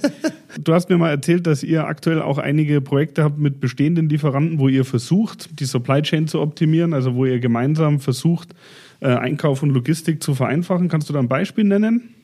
Du 0.63 0.73
hast 0.73 0.89
mir 0.89 0.97
mal 0.97 1.11
erzählt, 1.11 1.45
dass 1.45 1.61
ihr 1.61 1.85
aktuell 1.85 2.19
auch 2.19 2.39
einige 2.39 2.81
Projekte 2.81 3.23
habt 3.23 3.37
mit 3.37 3.59
bestehenden 3.59 4.09
Lieferanten, 4.09 4.57
wo 4.57 4.69
ihr 4.69 4.85
versucht, 4.85 5.59
die 5.59 5.65
Supply 5.65 6.01
Chain 6.01 6.27
zu 6.27 6.41
optimieren, 6.41 6.93
also 6.95 7.13
wo 7.13 7.25
ihr 7.25 7.39
gemeinsam 7.39 7.99
versucht, 7.99 8.55
äh, 8.99 9.09
Einkauf 9.09 9.61
und 9.61 9.69
Logistik 9.69 10.23
zu 10.23 10.33
vereinfachen. 10.33 10.87
Kannst 10.87 11.09
du 11.09 11.13
da 11.13 11.19
ein 11.19 11.27
Beispiel 11.27 11.65
nennen? 11.65 12.15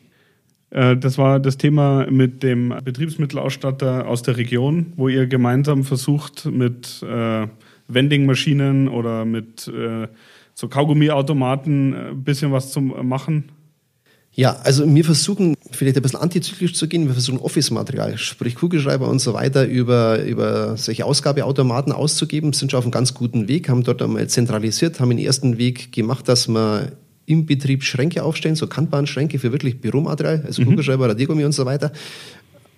Äh, 0.72 0.98
das 0.98 1.20
war 1.20 1.40
das 1.40 1.58
Thema 1.58 2.08
mit 2.10 2.42
dem 2.42 2.74
Betriebsmittelausstatter 2.84 4.08
aus 4.08 4.24
der 4.24 4.38
Region, 4.38 4.94
wo 4.96 5.10
ihr 5.10 5.28
gemeinsam 5.28 5.84
versucht, 5.84 6.46
mit 6.46 7.04
äh, 7.04 7.48
Vending-Maschinen 7.88 8.88
oder 8.88 9.26
mit 9.26 9.68
äh, 9.68 10.08
so 10.54 10.68
Kaugummiautomaten 10.68 11.94
ein 11.94 12.12
äh, 12.12 12.16
bisschen 12.16 12.52
was 12.52 12.72
zu 12.72 12.82
machen? 12.82 13.52
Ja, 14.36 14.58
also 14.64 14.84
wir 14.94 15.06
versuchen 15.06 15.56
vielleicht 15.70 15.96
ein 15.96 16.02
bisschen 16.02 16.20
antizyklisch 16.20 16.74
zu 16.74 16.88
gehen. 16.88 17.06
Wir 17.06 17.14
versuchen 17.14 17.38
Office-Material, 17.38 18.18
sprich 18.18 18.56
Kugelschreiber 18.56 19.08
und 19.08 19.20
so 19.20 19.36
weiter, 19.36 19.68
über, 19.68 20.24
über 20.24 20.76
solche 20.76 21.06
Ausgabeautomaten 21.06 21.92
auszugeben, 21.92 22.52
sind 22.52 22.72
schon 22.72 22.80
auf 22.80 22.86
einem 22.86 22.92
ganz 22.92 23.14
guten 23.14 23.48
Weg, 23.48 23.70
haben 23.70 23.84
dort 23.84 24.02
einmal 24.02 24.28
zentralisiert, 24.28 25.00
haben 25.00 25.10
den 25.10 25.20
ersten 25.20 25.60
Weg 25.60 25.92
gemacht, 25.92 26.28
dass 26.28 26.48
wir 26.48 26.94
im 27.28 27.46
Betrieb 27.46 27.84
Schränke 27.84 28.24
aufstellen, 28.24 28.56
so 28.56 28.66
Kanban-Schränke 28.66 29.38
für 29.38 29.52
wirklich 29.52 29.80
Büromaterial, 29.80 30.44
also 30.46 30.64
mhm. 30.64 30.70
Kugelschreiber, 30.70 31.10
Radiergummi 31.10 31.46
und 31.46 31.54
so 31.54 31.66
weiter 31.66 31.92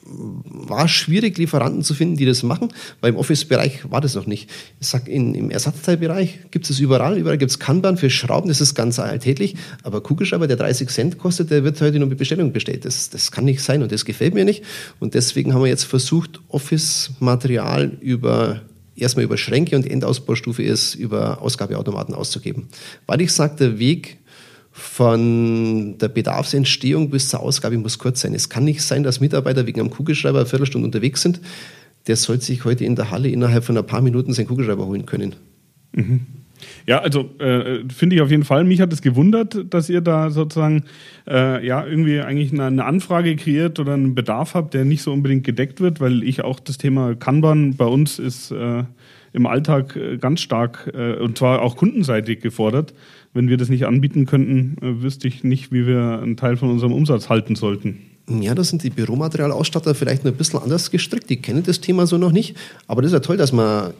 war 0.05 0.87
schwierig, 0.87 1.37
Lieferanten 1.37 1.83
zu 1.83 1.93
finden, 1.93 2.15
die 2.15 2.25
das 2.25 2.43
machen, 2.43 2.71
weil 3.01 3.11
im 3.11 3.17
Office-Bereich 3.17 3.89
war 3.89 4.01
das 4.01 4.15
noch 4.15 4.27
nicht. 4.27 4.49
Ich 4.79 4.87
sag, 4.87 5.07
in, 5.07 5.33
im 5.33 5.49
Ersatzteilbereich 5.49 6.51
gibt 6.51 6.69
es 6.69 6.79
überall, 6.79 7.17
überall 7.17 7.37
gibt 7.37 7.51
es 7.51 7.59
Kanban 7.59 7.97
für 7.97 8.09
Schrauben, 8.09 8.47
das 8.47 8.61
ist 8.61 8.75
ganz 8.75 8.99
alltäglich, 8.99 9.55
aber 9.83 10.01
Kugelschreiber, 10.01 10.47
der 10.47 10.57
30 10.57 10.89
Cent 10.89 11.17
kostet, 11.17 11.49
der 11.49 11.63
wird 11.63 11.81
heute 11.81 11.97
nur 11.99 12.07
mit 12.07 12.19
Bestellung 12.19 12.53
bestellt. 12.53 12.85
Das, 12.85 13.09
das 13.09 13.31
kann 13.31 13.45
nicht 13.45 13.61
sein 13.61 13.81
und 13.81 13.91
das 13.91 14.05
gefällt 14.05 14.35
mir 14.35 14.45
nicht. 14.45 14.63
Und 14.99 15.15
deswegen 15.15 15.53
haben 15.53 15.61
wir 15.61 15.69
jetzt 15.69 15.85
versucht, 15.85 16.39
Office-Material 16.49 17.97
über 17.99 18.61
erstmal 18.95 19.25
über 19.25 19.37
Schränke 19.37 19.75
und 19.75 19.89
Endausbaustufe 19.89 20.63
ist 20.63 20.95
über 20.95 21.41
Ausgabeautomaten 21.41 22.15
auszugeben. 22.15 22.69
Weil 23.07 23.21
ich 23.21 23.33
sage, 23.33 23.55
der 23.57 23.79
Weg 23.79 24.19
von 24.77 25.97
der 25.99 26.09
Bedarfsentstehung 26.09 27.09
bis 27.09 27.29
zur 27.29 27.39
Ausgabe 27.39 27.77
muss 27.77 27.97
kurz 27.97 28.19
sein. 28.19 28.33
Es 28.33 28.49
kann 28.49 28.65
nicht 28.65 28.81
sein, 28.81 29.03
dass 29.03 29.21
Mitarbeiter 29.21 29.65
wegen 29.65 29.79
einem 29.79 29.89
Kugelschreiber 29.89 30.39
eine 30.39 30.47
Viertelstunde 30.47 30.85
unterwegs 30.85 31.21
sind. 31.21 31.39
Der 32.07 32.17
soll 32.17 32.41
sich 32.41 32.65
heute 32.65 32.83
in 32.83 32.97
der 32.97 33.09
Halle 33.09 33.29
innerhalb 33.29 33.63
von 33.63 33.77
ein 33.77 33.87
paar 33.87 34.01
Minuten 34.01 34.33
seinen 34.33 34.47
Kugelschreiber 34.47 34.85
holen 34.85 35.05
können. 35.05 35.37
Mhm. 35.93 36.25
Ja, 36.85 36.99
also 36.99 37.29
äh, 37.39 37.85
finde 37.87 38.17
ich 38.17 38.21
auf 38.21 38.29
jeden 38.29 38.43
Fall. 38.43 38.65
Mich 38.65 38.81
hat 38.81 38.91
es 38.91 39.01
gewundert, 39.01 39.73
dass 39.73 39.89
ihr 39.89 40.01
da 40.01 40.29
sozusagen 40.29 40.83
äh, 41.25 41.65
ja 41.65 41.85
irgendwie 41.85 42.19
eigentlich 42.19 42.51
eine, 42.51 42.65
eine, 42.65 42.83
Anfrage 42.83 43.37
kreiert 43.37 43.79
oder 43.79 43.93
einen 43.93 44.13
Bedarf 44.13 44.55
habt, 44.55 44.73
der 44.73 44.83
nicht 44.83 45.03
so 45.03 45.13
unbedingt 45.13 45.45
gedeckt 45.45 45.79
wird, 45.79 46.01
weil 46.01 46.21
ich 46.21 46.43
auch 46.43 46.59
das 46.59 46.77
Thema 46.77 47.15
Kanban 47.15 47.77
bei 47.77 47.85
uns 47.85 48.19
ist 48.19 48.51
äh, 48.51 48.83
im 49.35 49.45
Alltag 49.45 49.95
äh, 49.95 50.17
ganz 50.17 50.39
stark 50.39 50.91
äh, 50.95 51.15
und 51.17 51.37
zwar 51.37 51.61
auch 51.61 51.75
kundenseitig 51.75 52.39
gefordert. 52.39 52.93
Wenn 53.33 53.49
wir 53.49 53.57
das 53.57 53.69
nicht 53.69 53.85
anbieten 53.85 54.25
könnten, 54.25 54.77
äh, 54.81 55.03
wüsste 55.03 55.27
ich 55.27 55.43
nicht, 55.43 55.71
wie 55.71 55.85
wir 55.85 56.19
einen 56.21 56.37
Teil 56.37 56.55
von 56.55 56.69
unserem 56.69 56.93
Umsatz 56.93 57.29
halten 57.29 57.55
sollten. 57.55 57.97
Ja, 58.27 58.55
da 58.55 58.63
sind 58.63 58.83
die 58.83 58.89
Büromaterialausstatter 58.89 59.93
vielleicht 59.93 60.25
ein 60.25 60.33
bisschen 60.33 60.59
anders 60.59 60.89
gestrickt. 60.89 61.29
Die 61.29 61.41
kennen 61.41 61.63
das 61.63 61.81
Thema 61.81 62.07
so 62.07 62.17
noch 62.17 62.31
nicht. 62.31 62.55
Aber 62.87 63.01
das 63.01 63.11
ist 63.11 63.13
ja 63.13 63.19
toll, 63.19 63.37
dass 63.37 63.51
man 63.51 63.93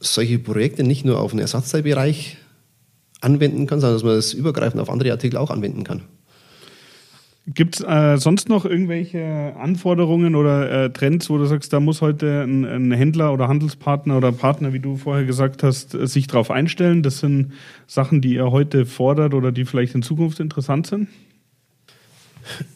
solche 0.00 0.38
Projekte 0.38 0.82
nicht 0.82 1.04
nur 1.04 1.20
auf 1.20 1.30
den 1.30 1.40
Ersatzteilbereich 1.40 2.38
anwenden 3.20 3.66
kann, 3.66 3.80
sondern 3.80 3.96
dass 3.96 4.04
man 4.04 4.16
das 4.16 4.32
übergreifend 4.32 4.80
auf 4.80 4.90
andere 4.90 5.12
Artikel 5.12 5.36
auch 5.36 5.50
anwenden 5.50 5.84
kann. 5.84 6.02
Gibt 7.54 7.76
es 7.76 7.86
äh, 7.86 8.18
sonst 8.18 8.50
noch 8.50 8.66
irgendwelche 8.66 9.54
Anforderungen 9.58 10.34
oder 10.34 10.84
äh, 10.84 10.90
Trends, 10.92 11.30
wo 11.30 11.38
du 11.38 11.46
sagst, 11.46 11.72
da 11.72 11.80
muss 11.80 12.02
heute 12.02 12.42
ein, 12.42 12.64
ein, 12.64 12.92
Händler 12.92 13.32
oder 13.32 13.48
Handelspartner 13.48 14.18
oder 14.18 14.32
Partner, 14.32 14.74
wie 14.74 14.80
du 14.80 14.96
vorher 14.96 15.24
gesagt 15.24 15.62
hast, 15.62 15.92
sich 15.92 16.26
darauf 16.26 16.50
einstellen? 16.50 17.02
Das 17.02 17.20
sind 17.20 17.52
Sachen, 17.86 18.20
die 18.20 18.34
ihr 18.34 18.50
heute 18.50 18.84
fordert 18.84 19.32
oder 19.32 19.50
die 19.50 19.64
vielleicht 19.64 19.94
in 19.94 20.02
Zukunft 20.02 20.40
interessant 20.40 20.88
sind? 20.88 21.08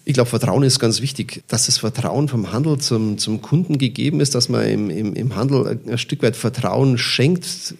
Ich 0.04 0.14
glaube, 0.14 0.30
Vertrauen 0.30 0.62
ist 0.62 0.78
ganz 0.78 1.02
wichtig, 1.02 1.42
dass 1.48 1.66
das 1.66 1.78
Vertrauen 1.78 2.28
vom 2.28 2.52
Handel 2.52 2.78
zum, 2.78 3.18
zum 3.18 3.42
Kunden 3.42 3.76
gegeben 3.76 4.20
ist, 4.20 4.34
dass 4.34 4.48
man 4.48 4.64
im, 4.64 4.88
im, 4.88 5.14
im 5.14 5.36
Handel 5.36 5.80
ein 5.86 5.98
Stück 5.98 6.22
weit 6.22 6.36
Vertrauen 6.36 6.96
schenkt, 6.96 7.74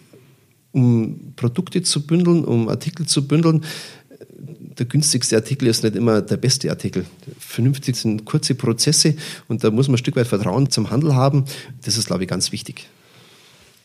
um 0.71 1.33
Produkte 1.35 1.81
zu 1.81 2.05
bündeln, 2.05 2.43
um 2.43 2.69
Artikel 2.69 3.05
zu 3.07 3.27
bündeln 3.27 3.63
der 4.77 4.85
günstigste 4.85 5.35
Artikel 5.35 5.67
ist 5.67 5.83
nicht 5.83 5.95
immer 5.95 6.21
der 6.21 6.37
beste 6.37 6.69
Artikel. 6.69 7.05
Vernünftig 7.37 7.95
sind 7.95 8.25
kurze 8.25 8.55
Prozesse 8.55 9.15
und 9.47 9.63
da 9.63 9.71
muss 9.71 9.87
man 9.87 9.95
ein 9.95 9.97
Stück 9.97 10.15
weit 10.15 10.27
Vertrauen 10.27 10.69
zum 10.69 10.89
Handel 10.89 11.15
haben. 11.15 11.45
Das 11.83 11.97
ist, 11.97 12.07
glaube 12.07 12.23
ich, 12.23 12.29
ganz 12.29 12.51
wichtig. 12.51 12.87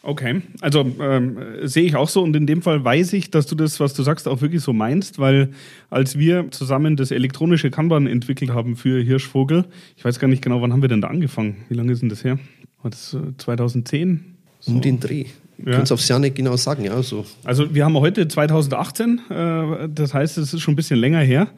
Okay, 0.03 0.43
also 0.61 0.91
ähm, 1.01 1.39
sehe 1.65 1.83
ich 1.83 1.97
auch 1.97 2.09
so 2.09 2.23
und 2.23 2.35
in 2.35 2.47
dem 2.47 2.63
Fall 2.63 2.83
weiß 2.83 3.13
ich, 3.15 3.31
dass 3.31 3.47
du 3.47 3.55
das, 3.55 3.81
was 3.81 3.95
du 3.95 4.03
sagst, 4.03 4.29
auch 4.29 4.41
wirklich 4.41 4.63
so 4.63 4.73
meinst, 4.73 5.19
weil 5.19 5.51
als 5.91 6.17
wir 6.17 6.51
zusammen 6.51 6.97
das 6.97 7.11
elektronische 7.11 7.71
Kanban 7.71 8.07
entwickelt 8.07 8.53
haben 8.53 8.77
für 8.77 9.03
Hirschvogel, 9.03 9.65
ich 9.97 10.05
weiß 10.05 10.21
gar 10.21 10.29
nicht 10.29 10.41
genau, 10.41 10.63
wann 10.63 10.73
haben 10.73 10.83
wir 10.83 10.89
denn 10.89 11.01
da 11.01 11.09
angefangen? 11.09 11.57
Wie 11.69 11.75
lange 11.75 11.93
ist 11.93 12.01
denn 12.01 12.09
das 12.09 12.23
her? 12.23 12.39
War 12.83 12.91
das 12.91 13.17
2010? 13.39 14.15
Äh, 14.15 14.19
so. 14.61 14.73
Um 14.73 14.81
den 14.81 15.01
Dreh. 15.01 15.27
Ja. 15.65 15.73
Kannst 15.73 15.91
aufs 15.91 16.07
Jahr 16.07 16.21
nicht 16.21 16.37
genau 16.37 16.57
sagen, 16.57 16.85
ja. 16.85 17.03
So. 17.03 17.27
Also 17.43 17.75
wir 17.75 17.85
haben 17.85 17.99
heute 17.99 18.29
2018, 18.29 19.21
äh, 19.29 19.89
das 19.89 20.15
heißt, 20.15 20.39
es 20.39 20.55
ist 20.55 20.61
schon 20.61 20.75
ein 20.75 20.77
bisschen 20.77 21.01
länger 21.01 21.21
her. 21.21 21.49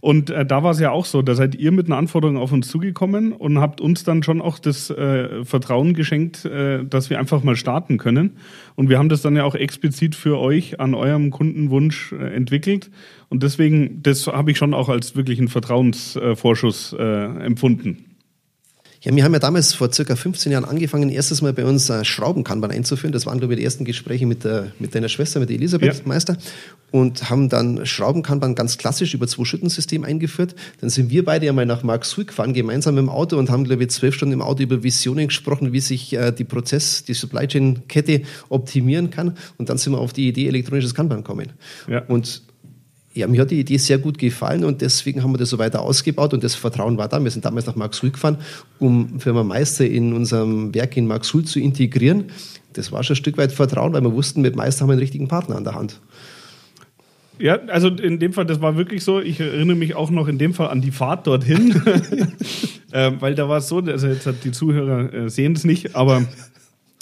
Und 0.00 0.30
äh, 0.30 0.46
da 0.46 0.62
war 0.62 0.70
es 0.70 0.80
ja 0.80 0.92
auch 0.92 1.04
so, 1.04 1.22
da 1.22 1.34
seid 1.34 1.56
ihr 1.56 1.72
mit 1.72 1.86
einer 1.86 1.96
Anforderung 1.96 2.36
auf 2.36 2.52
uns 2.52 2.68
zugekommen 2.68 3.32
und 3.32 3.58
habt 3.58 3.80
uns 3.80 4.04
dann 4.04 4.22
schon 4.22 4.40
auch 4.40 4.60
das 4.60 4.90
äh, 4.90 5.44
Vertrauen 5.44 5.94
geschenkt, 5.94 6.44
äh, 6.44 6.84
dass 6.84 7.10
wir 7.10 7.18
einfach 7.18 7.42
mal 7.42 7.56
starten 7.56 7.98
können. 7.98 8.36
Und 8.76 8.90
wir 8.90 8.98
haben 8.98 9.08
das 9.08 9.22
dann 9.22 9.34
ja 9.34 9.42
auch 9.42 9.56
explizit 9.56 10.14
für 10.14 10.38
euch 10.38 10.78
an 10.78 10.94
eurem 10.94 11.30
Kundenwunsch 11.30 12.12
äh, 12.12 12.34
entwickelt. 12.34 12.90
Und 13.28 13.42
deswegen, 13.42 14.02
das 14.04 14.28
habe 14.28 14.52
ich 14.52 14.58
schon 14.58 14.72
auch 14.72 14.88
als 14.88 15.16
wirklich 15.16 15.38
einen 15.40 15.48
Vertrauensvorschuss 15.48 16.94
äh, 16.96 17.24
empfunden. 17.44 18.07
Ja, 19.00 19.14
wir 19.14 19.22
haben 19.22 19.32
ja 19.32 19.38
damals 19.38 19.74
vor 19.74 19.92
circa 19.92 20.16
15 20.16 20.50
Jahren 20.50 20.64
angefangen, 20.64 21.08
erstes 21.08 21.40
Mal 21.40 21.52
bei 21.52 21.64
uns 21.64 21.88
äh, 21.88 22.04
Schraubenkanban 22.04 22.72
einzuführen. 22.72 23.12
Das 23.12 23.26
waren, 23.26 23.38
glaube 23.38 23.54
ich, 23.54 23.58
die 23.58 23.64
ersten 23.64 23.84
Gespräche 23.84 24.26
mit, 24.26 24.42
der, 24.42 24.72
mit 24.80 24.92
deiner 24.94 25.08
Schwester, 25.08 25.38
mit 25.38 25.50
der 25.50 25.56
Elisabeth 25.56 25.98
ja. 25.98 26.02
Meister. 26.04 26.36
Und 26.90 27.30
haben 27.30 27.48
dann 27.48 27.86
Schraubenkanban 27.86 28.56
ganz 28.56 28.76
klassisch 28.76 29.14
über 29.14 29.28
zwei 29.28 29.44
Schüttensystem 29.44 30.02
eingeführt. 30.02 30.56
Dann 30.80 30.90
sind 30.90 31.10
wir 31.10 31.24
beide 31.24 31.48
einmal 31.48 31.66
nach 31.66 31.84
Marksuhl 31.84 32.24
gefahren, 32.24 32.54
gemeinsam 32.54 32.98
im 32.98 33.08
Auto 33.08 33.38
und 33.38 33.50
haben, 33.50 33.64
glaube 33.64 33.84
ich, 33.84 33.90
zwölf 33.90 34.16
Stunden 34.16 34.32
im 34.32 34.42
Auto 34.42 34.64
über 34.64 34.82
Visionen 34.82 35.28
gesprochen, 35.28 35.72
wie 35.72 35.80
sich 35.80 36.12
äh, 36.14 36.32
die 36.32 36.44
Prozess, 36.44 37.04
die 37.04 37.14
Supply 37.14 37.46
Chain 37.46 37.86
Kette 37.86 38.22
optimieren 38.48 39.10
kann. 39.10 39.36
Und 39.58 39.68
dann 39.68 39.78
sind 39.78 39.92
wir 39.92 39.98
auf 39.98 40.12
die 40.12 40.26
Idee 40.26 40.48
elektronisches 40.48 40.94
Kanban 40.94 41.18
gekommen. 41.18 41.52
Ja. 41.88 42.00
Und 42.06 42.42
ja, 43.18 43.26
mir 43.26 43.40
hat 43.40 43.50
die 43.50 43.58
Idee 43.58 43.76
sehr 43.78 43.98
gut 43.98 44.16
gefallen 44.18 44.64
und 44.64 44.80
deswegen 44.80 45.22
haben 45.22 45.32
wir 45.32 45.38
das 45.38 45.50
so 45.50 45.58
weiter 45.58 45.82
ausgebaut 45.82 46.32
und 46.32 46.44
das 46.44 46.54
Vertrauen 46.54 46.96
war 46.98 47.08
da. 47.08 47.22
Wir 47.22 47.30
sind 47.30 47.44
damals 47.44 47.66
nach 47.66 47.74
Marxruhl 47.74 48.10
gefahren, 48.10 48.38
um 48.78 49.18
Firma 49.18 49.42
Meister 49.42 49.84
in 49.84 50.12
unserem 50.12 50.74
Werk 50.74 50.96
in 50.96 51.06
Marxruhl 51.06 51.44
zu 51.44 51.58
integrieren. 51.58 52.26
Das 52.74 52.92
war 52.92 53.02
schon 53.02 53.14
ein 53.14 53.16
Stück 53.16 53.36
weit 53.36 53.50
Vertrauen, 53.50 53.92
weil 53.92 54.02
wir 54.02 54.12
wussten, 54.12 54.40
mit 54.40 54.54
Meister 54.54 54.82
haben 54.82 54.88
wir 54.88 54.92
einen 54.92 55.00
richtigen 55.00 55.26
Partner 55.26 55.56
an 55.56 55.64
der 55.64 55.74
Hand. 55.74 56.00
Ja, 57.40 57.58
also 57.66 57.88
in 57.88 58.18
dem 58.18 58.32
Fall, 58.32 58.46
das 58.46 58.60
war 58.60 58.76
wirklich 58.76 59.04
so. 59.04 59.20
Ich 59.20 59.40
erinnere 59.40 59.76
mich 59.76 59.94
auch 59.94 60.10
noch 60.10 60.28
in 60.28 60.38
dem 60.38 60.54
Fall 60.54 60.68
an 60.68 60.80
die 60.80 60.90
Fahrt 60.90 61.26
dorthin, 61.26 61.70
äh, 62.92 63.12
weil 63.18 63.34
da 63.34 63.48
war 63.48 63.58
es 63.58 63.68
so, 63.68 63.78
also 63.78 64.06
jetzt 64.06 64.26
hat 64.26 64.44
die 64.44 64.52
Zuhörer 64.52 65.12
äh, 65.12 65.30
sehen 65.30 65.54
es 65.54 65.64
nicht, 65.64 65.94
aber 65.94 66.24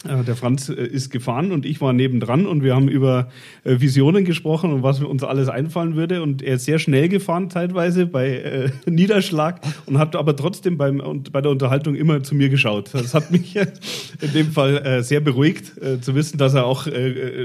der 0.07 0.37
Franz 0.37 0.69
äh, 0.69 0.75
ist 0.75 1.11
gefahren 1.11 1.53
und 1.53 1.67
ich 1.67 1.81
war 1.81 1.93
nebendran 1.93 2.47
und 2.47 2.63
wir 2.63 2.75
haben 2.75 2.89
über 2.89 3.29
äh, 3.65 3.81
Visionen 3.81 4.25
gesprochen 4.25 4.73
und 4.73 4.83
was 4.83 5.03
uns 5.03 5.23
alles 5.23 5.49
einfallen 5.49 5.97
würde. 5.97 6.23
Und 6.23 6.43
er 6.43 6.57
ist 6.57 6.65
sehr 6.65 6.79
schnell 6.79 7.09
gefahren 7.09 7.51
zeitweise 7.51 8.07
bei 8.07 8.29
äh, 8.29 8.71
Niederschlag 8.91 9.61
und 9.87 9.99
hat 9.99 10.17
aber 10.17 10.37
trotzdem 10.37 10.77
beim, 10.77 11.23
bei 11.31 11.41
der 11.41 11.51
Unterhaltung 11.51 11.95
immer 11.95 12.23
zu 12.23 12.35
mir 12.35 12.49
geschaut. 12.49 12.91
Das 12.93 13.15
hat 13.15 13.31
mich 13.31 13.57
in 14.21 14.33
dem 14.33 14.53
Fall 14.53 14.79
äh, 14.79 15.03
sehr 15.03 15.21
beruhigt, 15.21 15.81
äh, 15.83 16.01
zu 16.01 16.15
wissen, 16.15 16.39
dass 16.39 16.55
er 16.55 16.67
auch 16.67 16.87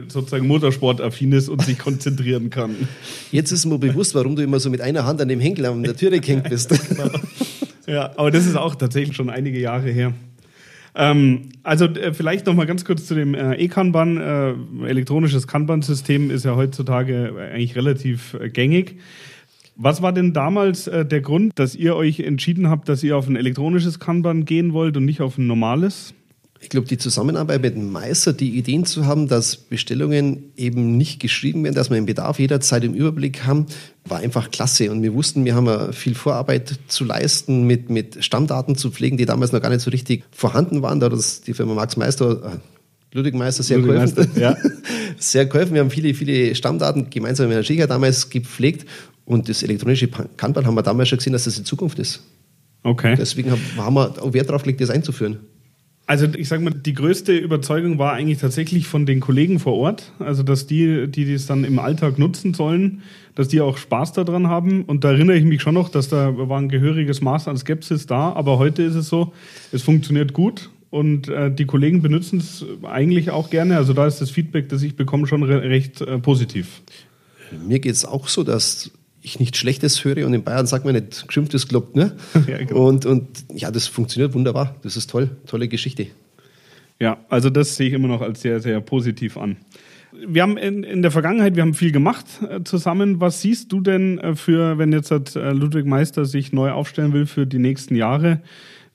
sozusagen 0.07 0.47
motorsportaffin 0.47 1.31
ist 1.31 1.49
und 1.49 1.61
sich 1.63 1.79
konzentrieren 1.79 2.49
kann. 2.49 2.75
Jetzt 3.31 3.51
ist 3.51 3.65
mir 3.65 3.77
bewusst, 3.77 4.13
warum 4.13 4.35
du 4.35 4.43
immer 4.43 4.59
so 4.59 4.69
mit 4.69 4.81
einer 4.81 5.05
Hand 5.05 5.21
an 5.21 5.27
dem 5.27 5.39
Henkel 5.39 5.65
an 5.65 5.83
der 5.83 5.95
Tür 5.95 6.11
gehängt 6.11 6.49
bist. 6.49 6.71
Ja, 7.87 8.11
aber 8.15 8.31
das 8.31 8.45
ist 8.45 8.55
auch 8.55 8.75
tatsächlich 8.75 9.15
schon 9.17 9.29
einige 9.29 9.59
Jahre 9.59 9.89
her. 9.89 10.13
Ähm, 10.95 11.49
also 11.63 11.85
äh, 11.85 12.13
vielleicht 12.13 12.45
noch 12.45 12.53
mal 12.53 12.65
ganz 12.65 12.85
kurz 12.85 13.05
zu 13.05 13.15
dem 13.15 13.33
äh, 13.33 13.55
E-Kanban. 13.55 14.17
Äh, 14.17 14.87
elektronisches 14.87 15.47
Kanban-System 15.47 16.31
ist 16.31 16.45
ja 16.45 16.55
heutzutage 16.55 17.33
eigentlich 17.53 17.75
relativ 17.75 18.33
äh, 18.35 18.49
gängig. 18.49 18.97
Was 19.75 20.01
war 20.01 20.11
denn 20.11 20.33
damals 20.33 20.87
äh, 20.87 21.05
der 21.05 21.21
Grund, 21.21 21.53
dass 21.55 21.75
ihr 21.75 21.95
euch 21.95 22.19
entschieden 22.19 22.69
habt, 22.69 22.89
dass 22.89 23.03
ihr 23.03 23.17
auf 23.17 23.27
ein 23.27 23.35
elektronisches 23.35 23.99
Kanban 23.99 24.45
gehen 24.45 24.73
wollt 24.73 24.97
und 24.97 25.05
nicht 25.05 25.21
auf 25.21 25.37
ein 25.37 25.47
normales? 25.47 26.13
Ich 26.63 26.69
glaube, 26.69 26.87
die 26.87 26.99
Zusammenarbeit 26.99 27.63
mit 27.63 27.75
dem 27.75 27.91
Meister, 27.91 28.33
die 28.33 28.55
Ideen 28.55 28.85
zu 28.85 29.07
haben, 29.07 29.27
dass 29.27 29.57
Bestellungen 29.57 30.51
eben 30.55 30.95
nicht 30.95 31.19
geschrieben 31.19 31.63
werden, 31.63 31.73
dass 31.73 31.89
wir 31.89 31.95
den 31.95 32.05
Bedarf 32.05 32.39
jederzeit 32.39 32.83
im 32.83 32.93
Überblick 32.93 33.45
haben, 33.45 33.65
war 34.05 34.19
einfach 34.19 34.51
klasse. 34.51 34.91
Und 34.91 35.01
wir 35.01 35.15
wussten, 35.15 35.43
wir 35.43 35.55
haben 35.55 35.91
viel 35.91 36.13
Vorarbeit 36.13 36.79
zu 36.87 37.03
leisten, 37.03 37.65
mit, 37.65 37.89
mit 37.89 38.23
Stammdaten 38.23 38.75
zu 38.75 38.91
pflegen, 38.91 39.17
die 39.17 39.25
damals 39.25 39.51
noch 39.51 39.61
gar 39.61 39.69
nicht 39.69 39.81
so 39.81 39.89
richtig 39.89 40.23
vorhanden 40.29 40.83
waren. 40.83 40.99
Da 40.99 41.07
hat 41.07 41.13
uns 41.13 41.41
die 41.41 41.55
Firma 41.55 41.73
Max 41.73 41.97
Meister, 41.97 42.43
äh, 42.43 42.57
Ludwig 43.17 43.33
Meister 43.33 43.63
sehr 43.63 43.79
Ludwig 43.79 43.95
geholfen. 43.95 44.29
Meister, 44.33 44.39
ja. 44.39 44.55
sehr 45.17 45.47
geholfen. 45.47 45.73
Wir 45.73 45.81
haben 45.81 45.89
viele, 45.89 46.13
viele 46.13 46.53
Stammdaten 46.53 47.09
gemeinsam 47.09 47.47
mit 47.47 47.55
Herrn 47.55 47.65
Schäger 47.65 47.87
damals 47.87 48.29
gepflegt. 48.29 48.87
Und 49.25 49.49
das 49.49 49.63
elektronische 49.63 50.09
Kanban 50.37 50.67
haben 50.67 50.75
wir 50.75 50.83
damals 50.83 51.09
schon 51.09 51.17
gesehen, 51.17 51.33
dass 51.33 51.45
das 51.45 51.55
die 51.55 51.63
Zukunft 51.63 51.97
ist. 51.97 52.21
Okay. 52.83 53.15
Deswegen 53.17 53.51
haben 53.51 53.93
wir 53.95 54.21
auch 54.21 54.33
Wert 54.33 54.49
darauf 54.49 54.63
gelegt, 54.63 54.81
das 54.81 54.89
einzuführen. 54.89 55.39
Also 56.11 56.27
ich 56.35 56.49
sage 56.49 56.61
mal, 56.61 56.73
die 56.73 56.93
größte 56.93 57.37
Überzeugung 57.37 57.97
war 57.97 58.11
eigentlich 58.11 58.39
tatsächlich 58.39 58.85
von 58.85 59.05
den 59.05 59.21
Kollegen 59.21 59.59
vor 59.59 59.77
Ort. 59.77 60.11
Also 60.19 60.43
dass 60.43 60.67
die, 60.67 61.07
die 61.07 61.31
das 61.31 61.45
dann 61.45 61.63
im 61.63 61.79
Alltag 61.79 62.19
nutzen 62.19 62.53
sollen, 62.53 63.01
dass 63.33 63.47
die 63.47 63.61
auch 63.61 63.77
Spaß 63.77 64.11
daran 64.11 64.47
haben. 64.47 64.83
Und 64.83 65.05
da 65.05 65.11
erinnere 65.11 65.37
ich 65.37 65.45
mich 65.45 65.61
schon 65.61 65.73
noch, 65.73 65.87
dass 65.87 66.09
da 66.09 66.37
war 66.37 66.59
ein 66.59 66.67
gehöriges 66.67 67.21
Maß 67.21 67.47
an 67.47 67.55
Skepsis 67.55 68.07
da. 68.07 68.33
Aber 68.33 68.59
heute 68.59 68.83
ist 68.83 68.95
es 68.95 69.07
so, 69.07 69.31
es 69.71 69.83
funktioniert 69.83 70.33
gut 70.33 70.69
und 70.89 71.29
äh, 71.29 71.49
die 71.49 71.63
Kollegen 71.63 72.01
benutzen 72.01 72.39
es 72.39 72.65
eigentlich 72.83 73.31
auch 73.31 73.49
gerne. 73.49 73.77
Also 73.77 73.93
da 73.93 74.05
ist 74.05 74.19
das 74.19 74.31
Feedback, 74.31 74.67
das 74.67 74.83
ich 74.83 74.97
bekomme, 74.97 75.27
schon 75.27 75.43
re 75.43 75.61
recht 75.61 76.01
äh, 76.01 76.17
positiv. 76.19 76.81
Mir 77.65 77.79
geht 77.79 77.93
es 77.93 78.03
auch 78.03 78.27
so, 78.27 78.43
dass 78.43 78.91
ich 79.21 79.39
nichts 79.39 79.57
Schlechtes 79.57 80.03
höre 80.03 80.25
und 80.25 80.33
in 80.33 80.43
Bayern 80.43 80.67
sagt 80.67 80.85
man 80.85 80.95
nicht, 80.95 81.27
geschimpftes 81.27 81.67
klappt, 81.67 81.95
ne? 81.95 82.15
ja, 82.47 82.57
genau. 82.57 82.87
und, 82.87 83.05
und 83.05 83.27
ja, 83.53 83.71
das 83.71 83.87
funktioniert 83.87 84.33
wunderbar. 84.33 84.75
Das 84.83 84.97
ist 84.97 85.09
toll, 85.09 85.29
tolle 85.45 85.67
Geschichte. 85.67 86.07
Ja, 86.99 87.17
also 87.29 87.49
das 87.49 87.75
sehe 87.75 87.87
ich 87.87 87.93
immer 87.93 88.07
noch 88.07 88.21
als 88.21 88.41
sehr, 88.41 88.59
sehr 88.59 88.79
positiv 88.81 89.37
an. 89.37 89.57
Wir 90.27 90.43
haben 90.43 90.57
in, 90.57 90.83
in 90.83 91.01
der 91.01 91.09
Vergangenheit, 91.09 91.55
wir 91.55 91.63
haben 91.63 91.73
viel 91.73 91.91
gemacht 91.91 92.25
äh, 92.47 92.63
zusammen. 92.63 93.21
Was 93.21 93.41
siehst 93.41 93.71
du 93.71 93.81
denn 93.81 94.19
äh, 94.19 94.35
für, 94.35 94.77
wenn 94.77 94.91
jetzt 94.91 95.11
äh, 95.11 95.51
Ludwig 95.51 95.85
Meister 95.85 96.25
sich 96.25 96.51
neu 96.51 96.71
aufstellen 96.71 97.13
will 97.13 97.25
für 97.25 97.47
die 97.47 97.59
nächsten 97.59 97.95
Jahre? 97.95 98.41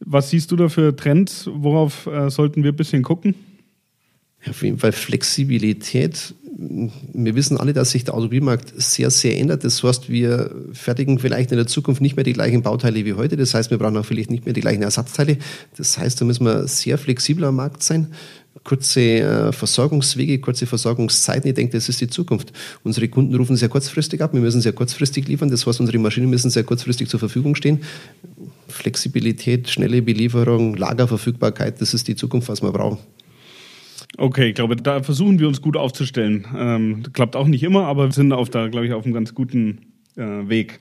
Was 0.00 0.30
siehst 0.30 0.52
du 0.52 0.56
da 0.56 0.68
für 0.68 0.95
Trends? 0.95 1.49
Worauf 1.52 2.06
äh, 2.06 2.30
sollten 2.30 2.62
wir 2.62 2.73
ein 2.73 2.76
bisschen 2.76 3.02
gucken? 3.02 3.35
Auf 4.49 4.62
jeden 4.62 4.78
Fall 4.78 4.92
Flexibilität 4.92 6.35
wir 6.58 7.34
wissen 7.34 7.58
alle, 7.58 7.75
dass 7.75 7.90
sich 7.90 8.04
der 8.04 8.14
Automobilmarkt 8.14 8.72
sehr, 8.80 9.10
sehr 9.10 9.38
ändert. 9.38 9.62
Das 9.62 9.82
heißt, 9.82 10.08
wir 10.08 10.50
fertigen 10.72 11.18
vielleicht 11.18 11.50
in 11.50 11.58
der 11.58 11.66
Zukunft 11.66 12.00
nicht 12.00 12.16
mehr 12.16 12.25
die 12.25 12.32
gleichen 12.32 12.62
Bauteile 12.62 13.04
wie 13.04 13.12
heute. 13.12 13.36
Das 13.36 13.52
heißt, 13.52 13.70
wir 13.70 13.76
brauchen 13.76 13.96
auch 13.98 14.06
vielleicht 14.06 14.30
nicht 14.30 14.46
mehr 14.46 14.54
die 14.54 14.62
gleichen 14.62 14.82
Ersatzteile. 14.82 15.36
Das 15.76 15.98
heißt, 15.98 16.18
da 16.18 16.25
müssen 16.25 16.46
wir 16.46 16.66
sehr 16.66 16.96
flexibel 16.96 17.44
am 17.44 17.56
Markt 17.56 17.82
sein. 17.82 18.08
Kurze 18.64 19.00
äh, 19.00 19.52
Versorgungswege, 19.52 20.38
kurze 20.38 20.66
Versorgungszeiten. 20.66 21.46
Ich 21.46 21.54
denke, 21.54 21.76
das 21.76 21.90
ist 21.90 22.00
die 22.00 22.08
Zukunft. 22.08 22.52
Unsere 22.84 23.08
Kunden 23.08 23.34
rufen 23.34 23.56
sehr 23.56 23.68
kurzfristig 23.68 24.22
ab. 24.22 24.32
Wir 24.32 24.40
müssen 24.40 24.62
sehr 24.62 24.72
kurzfristig 24.72 25.28
liefern. 25.28 25.50
Das 25.50 25.66
heißt, 25.66 25.80
unsere 25.80 25.98
Maschinen 25.98 26.30
müssen 26.30 26.50
sehr 26.50 26.64
kurzfristig 26.64 27.08
zur 27.10 27.20
Verfügung 27.20 27.54
stehen. 27.54 27.80
Flexibilität, 28.68 29.68
schnelle 29.68 30.00
Belieferung, 30.00 30.75
Lagerverfügbarkeit, 30.75 31.80
das 31.80 31.92
ist 31.92 32.08
die 32.08 32.16
Zukunft, 32.16 32.48
was 32.48 32.62
wir 32.62 32.72
brauchen. 32.72 32.98
Okay, 34.18 34.49
ich 34.49 34.54
glaube, 34.54 34.76
da 34.76 35.02
versuchen 35.02 35.38
wir 35.38 35.49
uns 35.49 35.61
gut 35.61 35.76
aufzustellen. 35.76 36.46
Ähm, 36.56 37.02
klappt 37.12 37.37
auch 37.37 37.46
nicht 37.46 37.62
immer, 37.62 37.87
aber 37.87 38.06
wir 38.06 38.12
sind 38.12 38.32
auf 38.32 38.49
da, 38.49 38.68
glaube 38.68 38.87
ich, 38.87 38.92
auf 38.92 39.04
einem 39.04 39.12
ganz 39.12 39.35
guten 39.35 39.92
äh, 40.16 40.49
Weg. 40.49 40.80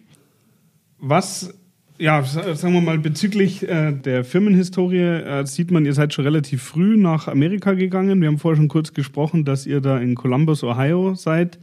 Was, 1.00 1.54
ja, 1.98 2.24
sagen 2.24 2.74
wir 2.74 2.82
mal, 2.82 3.00
bezüglich 3.00 3.68
äh, 3.68 3.94
der 3.94 4.26
Firmenhistorie 4.26 5.00
äh, 5.00 5.46
sieht 5.46 5.72
man, 5.72 5.86
ihr 5.86 5.94
seid 5.94 6.14
schon 6.14 6.26
relativ 6.26 6.62
früh 6.62 6.98
nach 6.98 7.30
Amerika 7.30 7.74
gegangen. 7.74 8.20
Wir 8.20 8.28
haben 8.28 8.38
vorher 8.38 8.58
schon 8.58 8.68
kurz 8.68 8.94
gesprochen, 8.94 9.46
dass 9.46 9.66
ihr 9.66 9.80
da 9.80 9.98
in 9.98 10.16
Columbus, 10.16 10.64
Ohio 10.64 11.16
seid. 11.16 11.58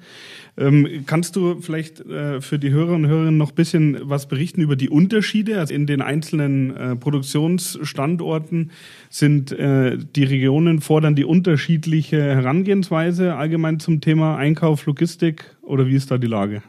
Ähm, 0.57 1.05
kannst 1.07 1.37
du 1.37 1.61
vielleicht 1.61 2.01
äh, 2.01 2.41
für 2.41 2.59
die 2.59 2.71
Hörer 2.71 2.95
und 2.95 3.07
Hörerinnen 3.07 3.37
noch 3.37 3.51
ein 3.51 3.55
bisschen 3.55 3.99
was 4.03 4.27
berichten 4.27 4.63
über 4.63 4.77
die 4.77 4.89
Unterschiede? 4.89 5.59
Also 5.59 5.75
in 5.75 5.87
den 5.87 6.01
einzelnen 6.01 6.99
Produktionsstandorten 7.01 8.71
sind 9.11 9.51
die 9.51 10.25
Regionen 10.25 10.81
fordern 10.81 11.15
die 11.15 11.25
unterschiedliche 11.25 12.21
Herangehensweise 12.21 13.35
allgemein 13.35 13.81
zum 13.81 14.01
Thema 14.01 14.37
Einkauf, 14.37 14.87
Logistik 14.87 15.57
oder 15.63 15.87
wie 15.87 15.95
ist 15.95 16.11
da 16.11 16.19
die 16.19 16.27
Lage? 16.27 16.63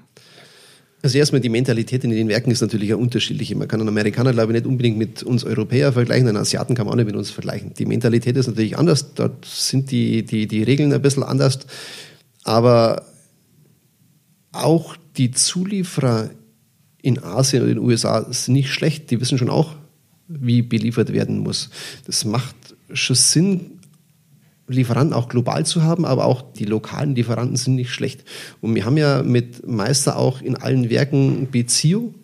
Also 1.04 1.18
erstmal 1.18 1.42
die 1.42 1.50
Mentalität 1.50 2.06
in 2.06 2.12
den 2.12 2.30
Werken 2.30 2.50
ist 2.50 2.62
natürlich 2.62 2.88
ja 2.88 2.96
unterschiedliche. 2.96 3.58
Man 3.58 3.68
kann 3.68 3.82
einen 3.82 3.90
Amerikaner, 3.90 4.32
glaube 4.32 4.54
ich, 4.54 4.60
nicht 4.62 4.66
unbedingt 4.66 4.98
mit 4.98 5.22
uns 5.22 5.44
Europäer 5.44 5.92
vergleichen, 5.92 6.30
einen 6.30 6.38
Asiaten 6.38 6.76
kann 6.76 6.86
man 6.86 6.94
auch 6.94 6.98
nicht 6.98 7.08
mit 7.08 7.18
uns 7.18 7.30
vergleichen. 7.30 7.74
Die 7.74 7.86
Mentalität 7.86 8.38
ist 8.38 8.48
natürlich 8.48 8.78
anders, 8.78 9.14
dort 9.14 9.44
sind 9.44 9.92
die, 9.92 10.24
die, 10.24 10.48
die 10.48 10.64
Regeln 10.64 10.94
ein 10.94 11.02
bisschen 11.02 11.24
anders. 11.24 11.60
Aber 12.46 13.04
auch 14.54 14.96
die 15.18 15.32
Zulieferer 15.32 16.30
in 17.02 17.22
Asien 17.22 17.64
oder 17.64 17.72
in 17.72 17.78
den 17.80 17.86
USA 17.86 18.26
sind 18.32 18.54
nicht 18.54 18.72
schlecht. 18.72 19.12
Die 19.12 19.20
wissen 19.20 19.38
schon 19.38 19.50
auch, 19.50 19.76
wie 20.30 20.62
beliefert 20.62 21.12
werden 21.12 21.40
muss. 21.40 21.70
Das 22.06 22.24
macht 22.24 22.56
schon 22.94 23.18
Sinn, 23.18 23.80
Lieferanten 24.68 25.14
auch 25.14 25.28
global 25.28 25.66
zu 25.66 25.84
haben, 25.84 26.06
aber 26.06 26.26
auch 26.26 26.42
die 26.54 26.66
lokalen 26.66 27.16
Lieferanten 27.16 27.58
sind 27.58 27.76
nicht 27.76 27.92
schlecht. 27.92 28.24
Und 28.62 28.76
wir 28.76 28.86
haben 28.86 28.98
ja 28.98 29.24
mit 29.24 29.68
Meister 29.68 30.18
auch 30.18 30.42
in 30.42 30.56
allen 30.56 30.90
Werken 30.90 31.50
Beziehung. 31.52 32.16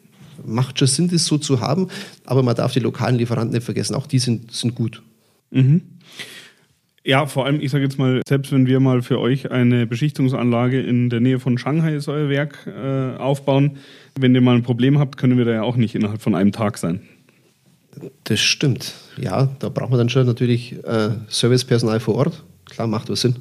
Macht 0.45 0.79
schon 0.79 0.87
Sinn, 0.87 1.09
das 1.09 1.25
so 1.25 1.37
zu 1.37 1.59
haben, 1.59 1.89
aber 2.25 2.43
man 2.43 2.55
darf 2.55 2.71
die 2.71 2.79
lokalen 2.79 3.17
Lieferanten 3.17 3.53
nicht 3.53 3.65
vergessen. 3.65 3.93
Auch 3.93 4.07
die 4.07 4.19
sind, 4.19 4.51
sind 4.51 4.73
gut. 4.73 5.01
Mhm. 5.51 5.81
Ja, 7.03 7.25
vor 7.25 7.45
allem, 7.45 7.59
ich 7.59 7.71
sage 7.71 7.83
jetzt 7.83 7.97
mal, 7.97 8.21
selbst 8.27 8.51
wenn 8.51 8.67
wir 8.67 8.79
mal 8.79 9.01
für 9.01 9.19
euch 9.19 9.51
eine 9.51 9.87
Beschichtungsanlage 9.87 10.81
in 10.81 11.09
der 11.09 11.19
Nähe 11.19 11.39
von 11.39 11.57
Shanghai, 11.57 11.95
ist 11.95 12.07
euer 12.07 12.29
Werk, 12.29 12.67
äh, 12.67 13.17
aufbauen, 13.17 13.77
wenn 14.17 14.35
ihr 14.35 14.41
mal 14.41 14.55
ein 14.55 14.63
Problem 14.63 14.99
habt, 14.99 15.17
können 15.17 15.37
wir 15.37 15.45
da 15.45 15.51
ja 15.51 15.63
auch 15.63 15.75
nicht 15.75 15.95
innerhalb 15.95 16.21
von 16.21 16.35
einem 16.35 16.51
Tag 16.51 16.77
sein. 16.77 17.01
Das 18.23 18.39
stimmt. 18.39 18.93
Ja, 19.17 19.49
da 19.59 19.69
braucht 19.69 19.89
man 19.89 19.99
dann 19.99 20.09
schon 20.09 20.25
natürlich 20.25 20.73
äh, 20.83 21.09
Servicepersonal 21.27 21.99
vor 21.99 22.15
Ort. 22.15 22.43
Klar, 22.65 22.87
macht 22.87 23.09
was 23.09 23.21
Sinn. 23.21 23.35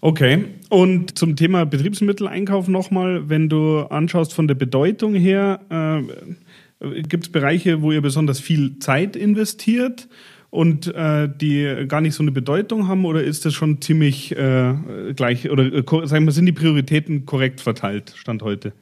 Okay. 0.00 0.46
Und 0.68 1.16
zum 1.18 1.36
Thema 1.36 1.64
Betriebsmitteleinkauf 1.64 2.68
nochmal, 2.68 3.28
wenn 3.28 3.48
du 3.48 3.80
anschaust 3.80 4.34
von 4.34 4.48
der 4.48 4.54
Bedeutung 4.54 5.14
her, 5.14 5.60
äh, 5.70 7.02
gibt 7.02 7.24
es 7.24 7.32
Bereiche, 7.32 7.82
wo 7.82 7.92
ihr 7.92 8.02
besonders 8.02 8.40
viel 8.40 8.78
Zeit 8.78 9.16
investiert? 9.16 10.08
und 10.52 10.94
äh, 10.94 11.30
die 11.34 11.86
gar 11.88 12.02
nicht 12.02 12.14
so 12.14 12.22
eine 12.22 12.30
Bedeutung 12.30 12.86
haben 12.86 13.06
oder 13.06 13.24
ist 13.24 13.46
das 13.46 13.54
schon 13.54 13.80
ziemlich 13.80 14.36
äh, 14.36 14.74
gleich 15.16 15.48
oder 15.48 15.64
äh, 15.64 16.06
sagen 16.06 16.26
wir, 16.26 16.32
sind 16.32 16.44
die 16.44 16.52
Prioritäten 16.52 17.24
korrekt 17.24 17.62
verteilt, 17.62 18.12
Stand 18.16 18.42
heute? 18.42 18.74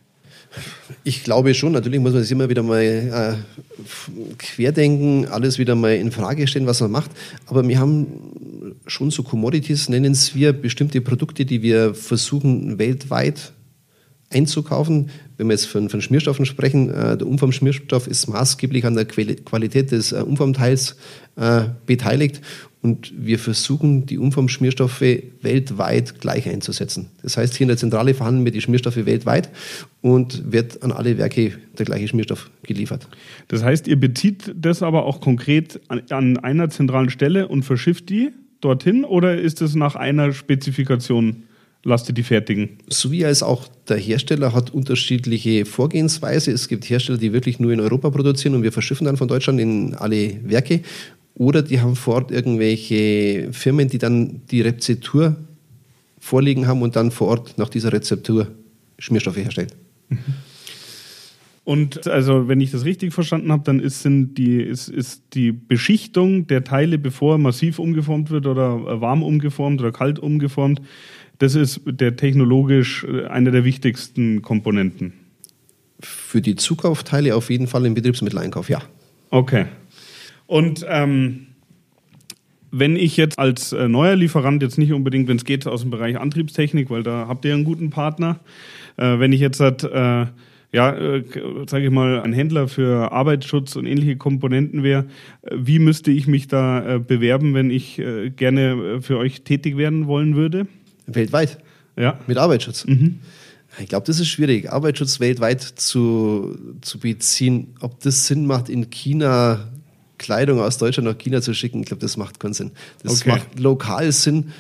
Ich 1.05 1.25
glaube 1.25 1.55
schon, 1.55 1.73
natürlich 1.73 2.01
muss 2.01 2.13
man 2.13 2.23
sich 2.23 2.33
immer 2.33 2.49
wieder 2.49 2.63
mal 2.63 2.83
äh, 2.83 3.35
querdenken, 4.39 5.27
alles 5.29 5.59
wieder 5.59 5.75
mal 5.75 5.95
in 5.95 6.11
Frage 6.13 6.47
stellen, 6.47 6.67
was 6.67 6.81
man 6.81 6.91
macht. 6.91 7.11
Aber 7.47 7.67
wir 7.67 7.79
haben 7.79 8.07
schon 8.87 9.11
so 9.11 9.23
Commodities, 9.23 9.89
nennen 9.89 10.13
es 10.13 10.35
wir, 10.35 10.53
bestimmte 10.53 11.01
Produkte, 11.01 11.45
die 11.45 11.63
wir 11.63 11.95
versuchen 11.95 12.79
weltweit 12.79 13.53
einzukaufen. 14.31 15.11
Wenn 15.37 15.49
wir 15.49 15.55
jetzt 15.55 15.67
von, 15.67 15.89
von 15.89 16.01
Schmierstoffen 16.01 16.47
sprechen, 16.47 16.91
äh, 16.91 17.19
der 17.19 17.27
Umformschmierstoff 17.27 18.07
ist 18.07 18.29
maßgeblich 18.29 18.87
an 18.87 18.95
der 18.95 19.05
Qualität 19.05 19.91
des 19.91 20.13
äh, 20.13 20.17
Umformteils 20.17 20.97
äh, 21.37 21.63
beteiligt 21.87 22.41
und 22.83 23.13
wir 23.17 23.39
versuchen, 23.39 24.07
die 24.07 24.19
Umformschmierstoffe 24.19 25.01
weltweit 25.43 26.21
gleich 26.21 26.49
einzusetzen. 26.49 27.11
Das 27.23 27.37
heißt, 27.37 27.55
hier 27.55 27.65
in 27.65 27.69
der 27.69 27.77
Zentrale 27.77 28.15
verhandeln 28.15 28.45
wir 28.45 28.53
die 28.53 28.63
Schmierstoffe 28.63 29.05
weltweit 29.05 29.51
und 30.01 30.53
wird 30.53 30.83
an 30.83 30.93
alle 30.93 31.19
Werke 31.19 31.59
der 31.79 31.85
gleiche 31.85 32.09
Schmierstoff 32.09 32.51
geliefert. 32.63 33.07
Das 33.49 33.63
heißt, 33.63 33.87
ihr 33.87 34.01
bezieht 34.01 34.55
das 34.57 34.83
aber 34.83 35.05
auch 35.05 35.21
konkret 35.21 35.81
an, 35.89 36.03
an 36.11 36.37
einer 36.39 36.71
zentralen 36.71 37.11
Stelle 37.11 37.49
und 37.49 37.65
verschifft 37.65 38.09
die 38.09 38.31
dorthin 38.61 39.05
oder 39.05 39.39
ist 39.39 39.61
es 39.61 39.75
nach 39.75 39.97
einer 39.97 40.33
Spezifikation 40.33 41.45
lasst 41.83 42.09
ihr 42.09 42.15
die 42.15 42.23
fertigen. 42.23 42.79
So 42.89 43.11
wie 43.11 43.25
als 43.25 43.43
auch 43.43 43.69
der 43.89 43.97
Hersteller 43.97 44.53
hat 44.53 44.71
unterschiedliche 44.71 45.65
Vorgehensweise. 45.65 46.53
Es 46.53 46.69
gibt 46.69 46.89
Hersteller, 46.89 47.19
die 47.19 47.33
wirklich 47.33 47.59
nur 47.59 47.73
in 47.73 47.81
Europa 47.81 48.11
produzieren 48.11 48.55
und 48.55 48.63
wir 48.63 48.73
verschiffen 48.73 49.07
dann 49.07 49.17
von 49.17 49.29
Deutschland 49.29 49.61
in 49.61 49.95
alle 49.95 50.37
Werke. 50.45 50.83
Oder 51.35 51.63
die 51.63 51.81
haben 51.81 51.97
vor 51.97 52.17
Ort 52.17 52.31
irgendwelche 52.31 53.49
Firmen, 53.53 53.89
die 53.89 53.99
dann 53.99 54.43
die 54.51 54.61
Rezeptur 54.61 55.37
vorliegen 56.19 56.67
haben 56.67 56.83
und 56.83 56.97
dann 56.97 57.11
vor 57.11 57.29
Ort 57.29 57.57
nach 57.57 57.71
dieser 57.71 57.93
Rezeptur 57.93 58.49
Schmierstoffe 58.99 59.39
herstellen. 59.39 59.73
Mhm. 60.11 60.19
Und 61.65 62.09
also, 62.09 62.49
wenn 62.49 62.61
ich 62.61 62.73
das 62.73 62.85
richtig 62.85 63.13
verstanden 63.13 63.53
habe, 63.53 63.63
dann 63.65 63.81
ist, 63.81 64.03
sind 64.03 64.35
die, 64.35 64.61
ist, 64.61 64.89
ist 64.89 65.23
die 65.35 65.53
Beschichtung 65.53 66.47
der 66.47 66.65
Teile, 66.65 66.99
bevor 66.99 67.39
massiv 67.39 67.79
umgeformt 67.79 68.31
wird 68.31 68.47
oder 68.47 69.01
warm 69.01 69.23
umgeformt 69.23 69.81
oder 69.81 69.93
kalt 69.93 70.19
umgeformt, 70.19 70.81
das 71.41 71.55
ist 71.55 71.81
der 71.87 72.17
technologisch 72.17 73.05
äh, 73.05 73.27
einer 73.27 73.51
der 73.51 73.65
wichtigsten 73.65 74.43
Komponenten. 74.43 75.15
Für 75.99 76.41
die 76.41 76.55
Zukaufteile 76.55 77.35
auf 77.35 77.51
jeden 77.51 77.67
Fall 77.67 77.85
im 77.87 77.95
Betriebsmitteleinkauf, 77.95 78.69
ja. 78.69 78.83
Okay. 79.31 79.67
Und 80.47 80.85
ähm, 80.89 81.47
wenn 82.71 82.95
ich 82.95 83.17
jetzt 83.17 83.39
als 83.39 83.73
äh, 83.73 83.89
neuer 83.89 84.17
Lieferant, 84.17 84.63
jetzt 84.63 84.79
nicht 84.79 84.93
unbedingt, 84.93 85.29
wenn 85.29 85.37
es 85.37 85.45
geht, 85.45 85.67
aus 85.67 85.81
dem 85.81 85.91
Bereich 85.91 86.19
Antriebstechnik, 86.19 86.91
weil 86.91 87.03
da 87.03 87.27
habt 87.27 87.45
ihr 87.45 87.55
einen 87.55 87.65
guten 87.65 87.91
Partner, 87.91 88.41
äh, 88.97 89.19
wenn 89.19 89.33
ich 89.33 89.41
jetzt 89.41 89.61
halt, 89.61 89.83
äh, 89.85 90.27
ja, 90.73 90.93
äh, 90.93 91.25
sage 91.67 91.87
ich 91.87 91.91
mal, 91.91 92.21
ein 92.21 92.33
Händler 92.35 92.69
für 92.69 93.13
Arbeitsschutz 93.13 93.77
und 93.77 93.87
ähnliche 93.87 94.17
Komponenten 94.17 94.83
wäre, 94.83 95.07
äh, 95.43 95.57
wie 95.57 95.79
müsste 95.79 96.11
ich 96.11 96.27
mich 96.27 96.49
da 96.49 96.99
bewerben, 96.99 97.55
wenn 97.55 97.71
ich 97.71 98.01
gerne 98.37 99.01
für 99.01 99.17
euch 99.17 99.43
tätig 99.43 99.79
werden 99.79 100.07
wollen 100.07 100.37
würde? 100.37 100.67
Weltweit. 101.15 101.59
Ja. 101.97 102.19
Mit 102.27 102.39
Arbeitsschutz. 102.39 102.87
Mhm. 102.87 103.21
Ich 103.79 103.89
glaube, 103.89 104.07
das 104.07 104.19
ist 104.19 104.29
schwierig, 104.29 104.73
Arbeitsschutz 104.73 105.21
weltweit 105.21 105.63
zu, 105.63 106.59
zu 106.81 106.99
beziehen. 106.99 107.75
Ob 107.81 108.01
das 108.01 108.27
Sinn 108.27 108.47
macht, 108.47 108.69
in 108.69 108.91
China 108.91 109.69
Kleidung 110.19 110.61
aus 110.61 110.77
Deutschland 110.77 111.09
nach 111.09 111.19
China 111.19 111.41
zu 111.41 111.55
schicken, 111.55 111.81
ich 111.81 111.87
glaube, 111.87 112.01
das 112.01 112.17
macht 112.17 112.41
keinen 112.41 112.53
Sinn. 112.53 112.73
Das 113.03 113.23
okay. 113.23 113.31
macht 113.31 113.59
lokal 113.59 114.13
Sinn, 114.13 114.53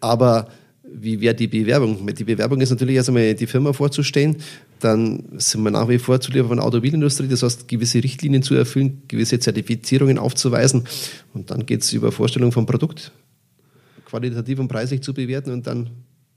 aber 0.00 0.48
wie 0.94 1.20
wäre 1.20 1.34
die 1.34 1.46
Bewerbung? 1.46 2.06
Die 2.14 2.24
Bewerbung 2.24 2.60
ist 2.60 2.70
natürlich 2.70 2.96
erst 2.96 3.08
einmal 3.08 3.34
die 3.34 3.46
Firma 3.46 3.72
vorzustellen. 3.72 4.36
Dann 4.78 5.24
sind 5.38 5.62
wir 5.62 5.70
nach 5.70 5.88
wie 5.88 5.98
vor 5.98 6.20
Zulieferer 6.20 6.48
von 6.48 6.58
der 6.58 6.66
Automobilindustrie, 6.66 7.28
das 7.28 7.42
heißt, 7.42 7.66
gewisse 7.68 8.02
Richtlinien 8.02 8.42
zu 8.42 8.54
erfüllen, 8.54 9.02
gewisse 9.08 9.38
Zertifizierungen 9.38 10.18
aufzuweisen. 10.18 10.84
Und 11.32 11.50
dann 11.50 11.64
geht 11.66 11.82
es 11.82 11.92
über 11.92 12.12
Vorstellung 12.12 12.52
vom 12.52 12.66
Produkt, 12.66 13.12
qualitativ 14.12 14.58
und 14.58 14.68
preislich 14.68 15.00
zu 15.00 15.14
bewerten 15.14 15.50
und 15.52 15.66
dann 15.66 15.88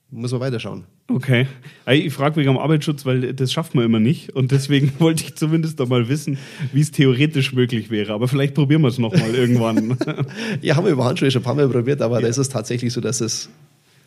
muss 0.09 0.31
man 0.31 0.39
weiterschauen. 0.39 0.85
Okay. 1.09 1.45
Ich 1.88 2.13
frage 2.13 2.38
wegen 2.38 2.49
am 2.49 2.57
Arbeitsschutz, 2.57 3.05
weil 3.05 3.33
das 3.33 3.51
schafft 3.51 3.75
man 3.75 3.83
immer 3.83 3.99
nicht. 3.99 4.31
Und 4.31 4.51
deswegen 4.51 4.93
wollte 4.99 5.25
ich 5.25 5.35
zumindest 5.35 5.81
einmal 5.81 6.07
wissen, 6.07 6.38
wie 6.71 6.79
es 6.79 6.91
theoretisch 6.91 7.53
möglich 7.53 7.91
wäre. 7.91 8.13
Aber 8.13 8.29
vielleicht 8.29 8.53
probieren 8.53 8.81
wir 8.81 8.88
es 8.88 8.97
nochmal 8.97 9.35
irgendwann. 9.35 9.97
ja, 10.61 10.77
haben 10.77 10.85
wir 10.85 10.93
über 10.93 11.03
Handschuhe 11.03 11.29
schon 11.29 11.41
ein 11.41 11.43
paar 11.43 11.55
Mal 11.55 11.67
probiert, 11.67 12.01
aber 12.01 12.15
ja. 12.15 12.21
da 12.21 12.27
ist 12.27 12.38
es 12.38 12.47
tatsächlich 12.47 12.93
so, 12.93 13.01
dass 13.01 13.19
es 13.19 13.49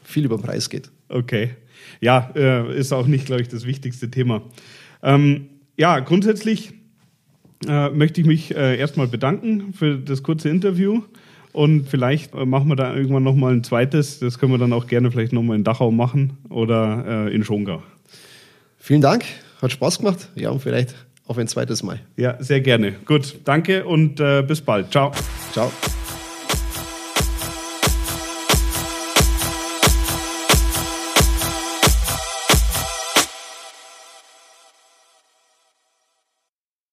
viel 0.03 0.25
über 0.25 0.39
den 0.39 0.43
Preis 0.43 0.71
geht. 0.71 0.91
Okay. 1.11 1.51
Ja, 2.01 2.31
äh, 2.35 2.75
ist 2.75 2.93
auch 2.93 3.07
nicht, 3.07 3.27
glaube 3.27 3.43
ich, 3.43 3.49
das 3.49 3.67
wichtigste 3.67 4.11
Thema. 4.11 4.43
Ähm, 5.03 5.49
ja, 5.77 6.01
grundsätzlich 6.01 6.73
äh, 7.67 7.91
möchte 7.91 8.23
ich 8.23 8.27
mich 8.27 8.57
äh, 8.57 8.79
erstmal 8.79 9.09
bedanken 9.09 9.75
für 9.75 9.99
das 9.99 10.23
kurze 10.23 10.49
Interview. 10.49 11.03
Und 11.53 11.89
vielleicht 11.89 12.35
äh, 12.35 12.45
machen 12.45 12.69
wir 12.69 12.77
da 12.77 12.95
irgendwann 12.95 13.23
nochmal 13.23 13.53
ein 13.55 13.65
zweites. 13.65 14.19
Das 14.21 14.39
können 14.39 14.53
wir 14.53 14.59
dann 14.59 14.73
auch 14.73 14.87
gerne 14.87 15.11
vielleicht 15.11 15.33
nochmal 15.33 15.57
in 15.57 15.65
Dachau 15.65 15.91
machen 15.91 16.39
oder 16.49 17.27
äh, 17.27 17.35
in 17.35 17.45
Schongau. 17.45 17.83
Vielen 18.79 19.01
Dank, 19.01 19.25
hat 19.61 19.73
Spaß 19.73 19.99
gemacht. 19.99 20.29
Ja, 20.35 20.51
und 20.51 20.61
vielleicht 20.61 20.95
auf 21.27 21.39
ein 21.39 21.47
zweites 21.47 21.83
Mal. 21.83 22.01
Ja, 22.17 22.43
sehr 22.43 22.61
gerne. 22.61 22.93
Gut, 23.05 23.37
danke 23.45 23.85
und 23.85 24.21
äh, 24.21 24.43
bis 24.43 24.61
bald. 24.61 24.91
Ciao. 24.91 25.13
Ciao. 25.53 25.71